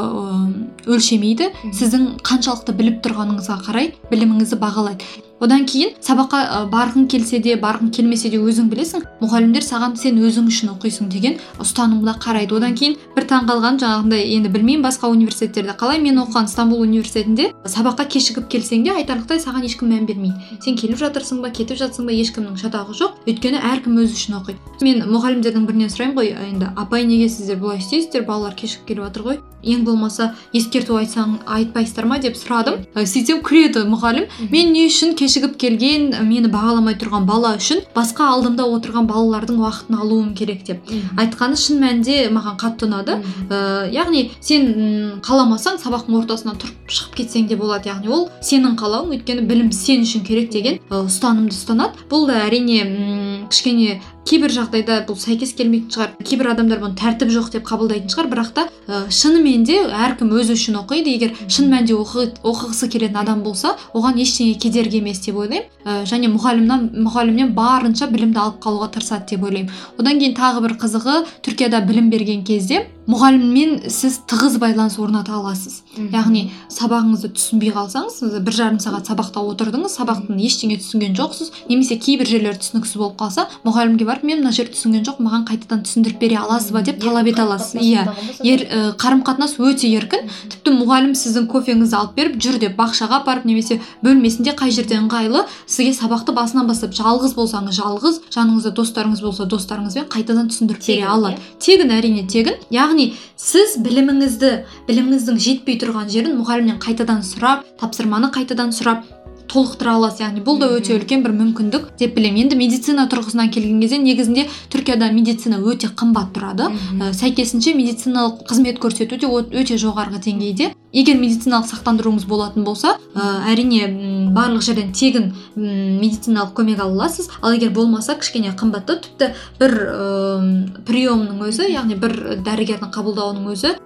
өлшемейді. 0.86 1.50
Сіздің 1.72 2.06
қаншалықты 2.24 2.76
біліп 2.76 3.02
тұрғаныңызға 3.04 3.58
қарай 3.66 3.92
біліміңізді 4.12 4.60
бағалайды. 4.60 5.26
Одан 5.40 5.62
кейін 5.64 5.94
сабаққа 6.04 6.66
барғың 6.68 7.06
келсе 7.08 7.38
де 7.40 7.54
барғың 7.56 7.88
келмесе 7.96 8.28
де 8.28 8.36
өзің 8.36 8.66
білесің. 8.68 9.06
Мұғалімдер 9.22 9.64
саған 9.64 9.94
сен 9.96 10.18
өзің 10.20 10.50
үшін 10.52 10.74
оқисың 10.74 11.08
деген 11.08 11.38
ұстанымда 11.64 12.18
қарайды. 12.20 12.58
Одан 12.58 12.74
кейін 12.76 12.98
бір 13.16 13.24
таң 13.24 13.48
қалған 13.48 13.80
жаңағындай 13.80 14.26
енді 14.36 14.50
білмеймін 14.52 14.84
басқа 14.84 15.08
университеттерде 15.08 15.72
қалай 15.80 15.96
мен 16.04 16.20
оқыған 16.20 16.44
стамбул 16.44 16.84
университетінде 16.84 17.54
сабаққа 17.64 18.04
кешігіп 18.12 18.50
келсең 18.52 18.84
де 18.84 18.92
айтарлықтай 19.00 19.40
саған 19.40 19.64
ешкім 19.64 19.94
мән 19.94 20.04
бермейді. 20.04 20.60
Сен 20.60 20.76
келіп 20.76 21.00
жатырсың 21.00 21.40
ба 21.40 21.48
кетіп 21.48 21.80
жатсың 21.80 22.04
ба 22.04 22.12
ешкімнің 22.12 22.60
шатағы 22.60 22.92
жоқ. 23.00 23.24
Өйткені 23.24 23.64
әркім 23.64 23.96
өзі 23.96 24.20
үшін 24.20 24.42
оқиды. 24.42 24.60
Мен 24.84 25.06
мұғалімдердің 25.08 25.64
бірінен 25.64 25.88
сұраймын 25.88 26.20
ғой 26.20 26.34
енді 26.50 26.68
апай 26.76 27.08
неге 27.08 27.32
сіздер 27.32 27.56
бұлай 27.64 27.80
істейсіздер 27.80 28.28
балалар 28.28 28.52
кешігіп 28.60 28.86
келіп 28.92 29.08
жатыр 29.08 29.24
ғой? 29.24 29.40
Ең 29.60 29.84
болмаса 29.84 30.34
ескерту 30.70 30.96
айтсаң 31.00 31.40
айтпайсыздар 31.50 32.06
ма 32.06 32.20
деп 32.22 32.37
сұрадым. 32.38 32.85
Сөйтсем 32.94 33.40
күледі 33.42 33.83
мұғалім. 33.90 34.28
Мен 34.52 34.70
не 34.74 34.87
үшін 34.87 35.16
кешігіп 35.18 35.56
келген 35.59 36.12
мені 36.28 36.50
бағаламай 36.52 36.94
тұрған 37.00 37.26
бала 37.26 37.56
үшін 37.59 37.83
басқа 37.96 38.28
алдымда 38.37 38.68
отырған 38.70 39.09
балалардың 39.11 39.59
уақытын 39.64 39.98
алуым 39.98 40.35
керек? 40.38 40.62
деп. 40.66 40.90
Айтқаны 41.18 41.56
шын 41.59 41.80
мәнінде 41.83 42.28
маған 42.30 42.59
қатты 42.61 42.87
ұнады. 42.87 43.18
Ә, 43.48 43.88
яғни 43.90 44.28
сен 44.44 45.20
қаламасаң 45.24 45.80
сабақтың 45.83 46.18
ортасынан 46.20 46.61
тұрып 46.61 46.92
шығып 46.92 47.18
кетсең 47.22 47.48
де 47.48 47.56
болады. 47.56 47.88
Яғни 47.90 48.12
ол 48.12 48.28
сенің 48.44 48.76
қалауың 48.78 49.16
өйткені 49.16 49.46
білім 49.48 49.72
сен 49.72 50.04
үшін 50.04 50.26
керек 50.26 50.52
деген 50.52 50.78
ұстанымды 50.90 51.56
ұстанады. 51.56 52.06
Бұл 52.12 52.28
да 52.28 52.44
әрине 52.44 53.48
кішкене 53.50 54.00
кейбір 54.28 54.52
жағдайда 54.54 55.00
бұл 55.09 55.16
сәйкес 55.18 55.54
келмейтін 55.59 55.90
шығар. 55.94 56.12
Кейбір 56.26 56.50
адамдар 56.52 56.80
бұны 56.83 56.98
тәртіп 56.98 57.33
жоқ 57.33 57.50
деп 57.54 57.66
қабылдайтын 57.68 58.12
шығар 58.12 58.28
бірақ 58.30 58.52
та 58.56 58.66
ә, 58.87 59.00
шынымен 59.11 59.64
де 59.66 59.78
әркім 59.87 60.30
өзі 60.37 60.54
үшін 60.59 60.78
оқиды. 60.83 61.14
Егер 61.16 61.35
шын 61.48 61.70
мәнінде 61.72 61.96
оқығысы 61.96 62.90
келетін 62.92 63.20
адам 63.22 63.42
болса 63.42 63.76
оған 63.94 64.20
ештеңе 64.22 64.59
кедергі 64.61 65.00
емес 65.00 65.22
деп 65.24 65.40
ойлаймын. 65.40 65.66
Ә, 65.85 66.04
және 66.06 66.30
мұғалімнен 66.30 66.90
мұғалімнен 67.06 67.54
барынша 67.56 68.11
білімді 68.12 68.42
алып 68.44 68.61
қалуға 68.62 68.90
тырысады 68.94 69.33
деп 69.33 69.44
ойлаймын. 69.48 69.72
Одан 69.98 70.20
кейін 70.20 70.37
тағы 70.38 70.64
бір 70.66 70.76
қызығы 70.85 71.16
түркияда 71.46 71.83
білім 71.88 72.11
берген 72.12 72.44
кезде 72.44 72.85
мұғаліммен 73.10 73.90
сіз 73.90 74.20
тығыз 74.30 74.58
байланыс 74.62 74.96
орната 75.02 75.34
аласыз. 75.34 75.80
Яғни 76.12 76.44
сабағыңызды 76.70 77.32
түсінбей 77.34 77.72
қалсаңыз 77.74 78.36
бір 78.46 78.54
жарым 78.54 78.78
сағат 78.82 79.10
сабақта 79.10 79.42
отырдыңыз 79.50 79.96
сабақтың 79.98 80.38
ештеңе 80.46 80.78
түсінген 80.78 81.16
жоқсыз. 81.18 81.50
Немесе 81.68 81.98
кейбір 81.98 82.30
жерлері 82.30 82.60
түсініксіз 82.62 83.00
болып 83.00 83.16
қалса 83.18 83.48
мұғалімге 83.66 84.06
барып 84.06 84.26
мен 84.28 84.44
мына 84.44 84.52
жерді 84.54 84.76
түсінген 84.76 85.06
жоқ 85.08 85.18
маған 85.24 85.46
қайтадан 85.48 85.82
түсіндіріп 85.88 86.20
бере 86.20 86.38
аласыз 86.38 86.70
ба? 86.70 86.82
деп 86.86 87.00
талап 87.02 87.26
ете 87.26 87.42
аласыз. 87.42 87.80
иә. 87.82 88.94
қарым 89.00 89.24
қатынас 89.26 89.56
өте 89.58 89.90
еркін. 89.90 90.30
Тіпті 90.52 90.76
мұғалім 90.78 91.16
сіздің 91.18 91.48
кофеңізді 91.50 91.96
алып 91.98 92.14
беріп 92.14 92.38
жүр 92.40 92.60
деп 92.62 92.78
бақшаға 92.78 93.20
апарып 93.24 93.44
немесе 93.44 93.80
бөлмесінде 94.04 94.54
қай 94.54 94.70
жерде 94.70 95.00
ыңғайлы 95.00 95.44
сізге 95.66 95.92
сабақты 95.98 96.34
басынан 96.36 96.68
бастап 96.70 96.94
жалғыз 96.94 97.34
болсаңыз 97.34 97.74
жалғыз 97.80 98.20
жаныңызда 98.34 98.72
достарыңыз 98.76 99.22
болса 99.24 99.46
достарыңызбен 99.50 100.08
қайтадан 100.12 100.50
түсіндіріп 100.52 100.86
бере 100.86 101.06
алады. 101.06 101.38
тегін 101.60 101.90
әрине 101.96 102.26
тегін. 102.28 102.56
Яғни 102.70 102.99
яғни 103.00 103.16
сіз 103.40 103.78
біліміңізді 103.80 104.50
біліміңіздің 104.88 105.38
жетпей 105.40 105.78
тұрған 105.80 106.10
жерін 106.12 106.36
мұғалімнен 106.40 106.80
қайтадан 106.82 107.22
сұрап 107.24 107.64
тапсырманы 107.80 108.30
қайтадан 108.34 108.74
сұрап 108.76 109.04
толықтыра 109.50 109.96
аласыз. 109.98 110.22
Яғни 110.24 110.42
бұл 110.44 110.60
да 110.60 110.70
өте 110.76 110.94
үлкен 110.96 111.24
бір 111.24 111.34
мүмкіндік 111.36 111.90
деп 111.98 112.14
білемін. 112.16 112.46
Енді 112.46 112.58
медицина 112.60 113.06
тұрғысынан 113.10 113.50
келген 113.52 113.80
кезде 113.82 113.98
негізінде 114.02 114.46
түркияда 114.72 115.10
медицина 115.14 115.60
өте 115.60 115.90
қымбат 115.90 116.32
тұрады. 116.36 116.70
Ә, 116.70 117.12
сәйкесінше 117.16 117.74
медициналық 117.78 118.44
қызмет 118.48 118.80
көрсету 118.82 119.18
де 119.18 119.26
өте 119.28 119.78
жоғарғы 119.80 120.22
деңгейде. 120.26 120.70
Егер 120.90 121.20
медициналық 121.20 121.68
сақтандыруыңыз 121.70 122.26
болатын 122.26 122.64
болса 122.66 122.96
ә, 123.14 123.52
әрине 123.52 123.86
барлық 124.34 124.64
жерден 124.66 124.90
тегін 124.90 125.30
медициналық 125.54 126.50
көмек 126.58 126.82
ала 126.82 127.04
аласыз. 127.04 127.30
Ал 127.42 127.54
егер 127.54 127.70
болмаса 127.70 128.16
кішкене 128.18 128.56
қымбаттау 128.58 128.98
тіпті 129.04 129.30
бір 129.60 129.76
ә, 129.86 130.82
приемның 130.88 131.46
өзі 131.46 131.70
яғни 131.70 131.94
бір 132.00 132.42
дәрігердің 132.42 132.90
қабылдауының 132.90 133.50
өзі 133.54 133.76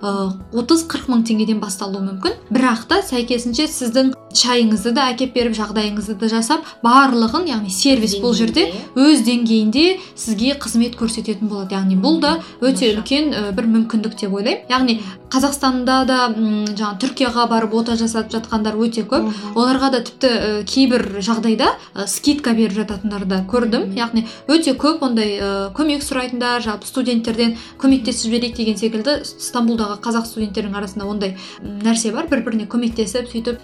отыз 0.56 0.86
қырық 0.88 1.12
мың 1.12 1.28
теңгеден 1.28 1.60
басталуы 1.60 2.00
мүмкін. 2.08 2.40
Бірақ 2.48 2.88
та 2.88 3.02
сәйкесінше 3.04 3.68
сіздің 3.68 4.14
шайыңызды 4.34 4.92
да 4.94 5.08
әкеп 5.12 5.34
беріп 5.34 5.54
жағдайыңызды 5.58 6.18
да 6.20 6.28
жасап 6.32 6.66
барлығын 6.84 7.48
яғни 7.48 7.70
сервис 7.70 8.16
бұл 8.22 8.34
жерде 8.36 8.66
өз 8.98 9.22
деңгейінде 9.26 9.84
сізге 10.14 10.54
қызмет 10.60 10.98
көрсететін 10.98 11.48
болады. 11.48 11.74
Яғни 11.74 11.96
бұл 12.00 12.20
да 12.22 12.38
өте 12.60 12.92
үлкен 12.94 13.30
бір 13.54 13.68
мүмкіндік 13.70 14.18
деп 14.20 14.34
ойлаймын. 14.34 14.66
Яғни 14.70 14.98
қазақстанда 15.34 15.96
да 16.06 16.18
жаңағы 16.34 16.98
түркияға 17.02 17.46
барып 17.50 17.74
ота 17.74 17.96
жасатып 17.98 18.36
жатқандар 18.36 18.76
өте 18.78 19.02
көп. 19.08 19.30
Оларға 19.54 19.90
да 19.96 20.02
тіпті 20.06 20.28
ә, 20.30 20.50
кейбір 20.68 21.18
жағдайда 21.18 21.72
ә, 21.94 22.06
скидка 22.06 22.54
беріп 22.54 22.76
жататындар 22.78 23.24
да 23.26 23.40
көрдім. 23.50 23.88
Яғни 23.98 24.26
өте 24.46 24.76
көп 24.78 25.02
ондай 25.02 25.40
көмек 25.74 26.04
сұрайтындар 26.06 26.62
жалпы 26.62 26.86
студенттерден 26.86 27.56
көмектесіп 27.82 28.28
жіберейік 28.28 28.56
деген 28.60 28.78
секілді 28.78 29.16
стамбулдағы 29.24 29.98
қазақ 30.04 30.28
студенттерінің 30.30 30.78
арасында 30.78 31.08
ондай 31.10 31.34
нәрсе 31.82 32.14
бар. 32.14 32.28
Бір 32.30 32.44
біріне 32.46 32.68
көмектесіп 32.70 33.30
сөйтіп 33.32 33.58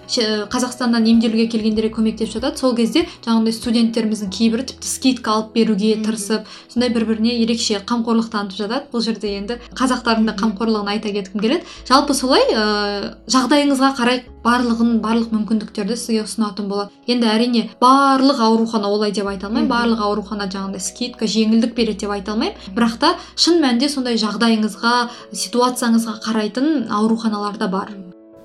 қазақстаннан 0.61 1.07
емделуге 1.09 1.47
келгендерге 1.49 1.91
көмектесіп 1.95 2.37
жатады. 2.37 2.59
Сол 2.61 2.75
кезде 2.77 3.07
жаңағыдай 3.25 3.55
студенттеріміздің 3.57 4.33
кейбірі 4.35 4.67
тіпті 4.69 4.89
скидка 4.89 5.33
алып 5.33 5.55
беруге 5.55 5.95
тырысып 6.05 6.49
сондай 6.69 6.91
бір 6.93 7.07
біріне 7.09 7.33
ерекше 7.41 7.81
қамқорлық 7.89 8.29
танытып 8.33 8.61
жатады. 8.61 8.91
Бұл 8.93 9.05
жерде 9.05 9.33
енді 9.39 9.57
қазақтардың 9.73 10.29
да 10.29 10.35
қамқорлығын 10.37 10.93
айта 10.93 11.13
кеткім 11.15 11.41
келеді. 11.41 11.65
Жалпы 11.89 12.15
солай 12.15 12.45
ә, 12.53 13.17
жағдайыңызға 13.31 13.95
қарай 13.97 14.23
барлығын 14.45 15.01
барлық 15.01 15.33
мүмкіндіктерді 15.33 15.97
сізге 15.97 16.27
ұсынатын 16.27 16.69
болады. 16.69 16.93
Енді 17.09 17.31
әрине 17.33 17.65
барлық 17.81 18.45
аурухана 18.45 18.93
олай 18.93 19.13
деп 19.17 19.33
айта 19.33 19.49
алмаймын. 19.49 19.71
Барлық 19.71 20.05
аурухана 20.05 20.49
жаңағыдай 20.53 20.85
скидка 20.85 21.29
жеңілдік 21.29 21.75
береді 21.77 22.05
деп 22.05 22.17
айта 22.19 22.37
алмаймын. 22.37 22.57
Бірақ 22.77 23.01
та 23.01 23.17
шын 23.37 23.61
мәнінде 23.65 23.89
сондай 23.93 24.21
жағдайыңызға 24.21 24.95
ситуацияңызға 25.33 26.21
қарайтын 26.25 26.89
ауруханалар 26.89 27.61
да 27.61 27.69
бар. 27.69 27.93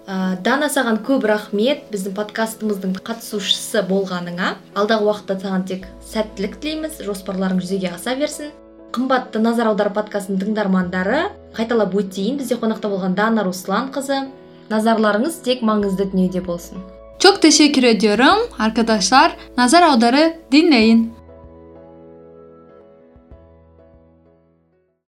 Ә, 0.07 0.35
дана 0.43 0.69
саған 0.71 1.01
көп 1.05 1.25
рахмет 1.29 1.87
біздің 1.91 2.15
подкастымыздың 2.17 2.95
қатысушысы 3.05 3.83
болғаныңа. 3.89 4.53
Алдағы 4.77 5.09
уақытта 5.09 5.39
саған 5.41 5.65
тек 5.69 5.87
сәттілік 6.11 6.59
тілейміз 6.61 7.01
жоспарларың 7.05 7.61
жүзеге 7.63 7.93
аса 7.95 8.15
берсін. 8.19 8.53
Қымбатты 8.95 9.41
назар 9.43 9.71
аудар 9.73 9.91
подкастының 9.95 10.39
тыңдармандары 10.45 11.25
қайталап 11.57 11.95
өтейін. 11.99 12.37
Бізде 12.39 12.59
қонақта 12.61 12.91
болған 12.91 13.17
дана 13.17 13.43
руслан 13.43 13.91
қызы 13.95 14.27
назарларыңыз 14.71 15.41
тек 15.43 15.65
маңызды 15.65 16.09
дүниеде 16.11 16.45
болсын. 16.45 16.79
Çok 17.19 17.41
teşekkür 17.41 17.83
ediyorum. 17.83 18.49
Arkadaşlar. 18.59 19.35
Nazar 19.57 19.81
audarı 19.81 20.33
dinleyin. 20.51 21.13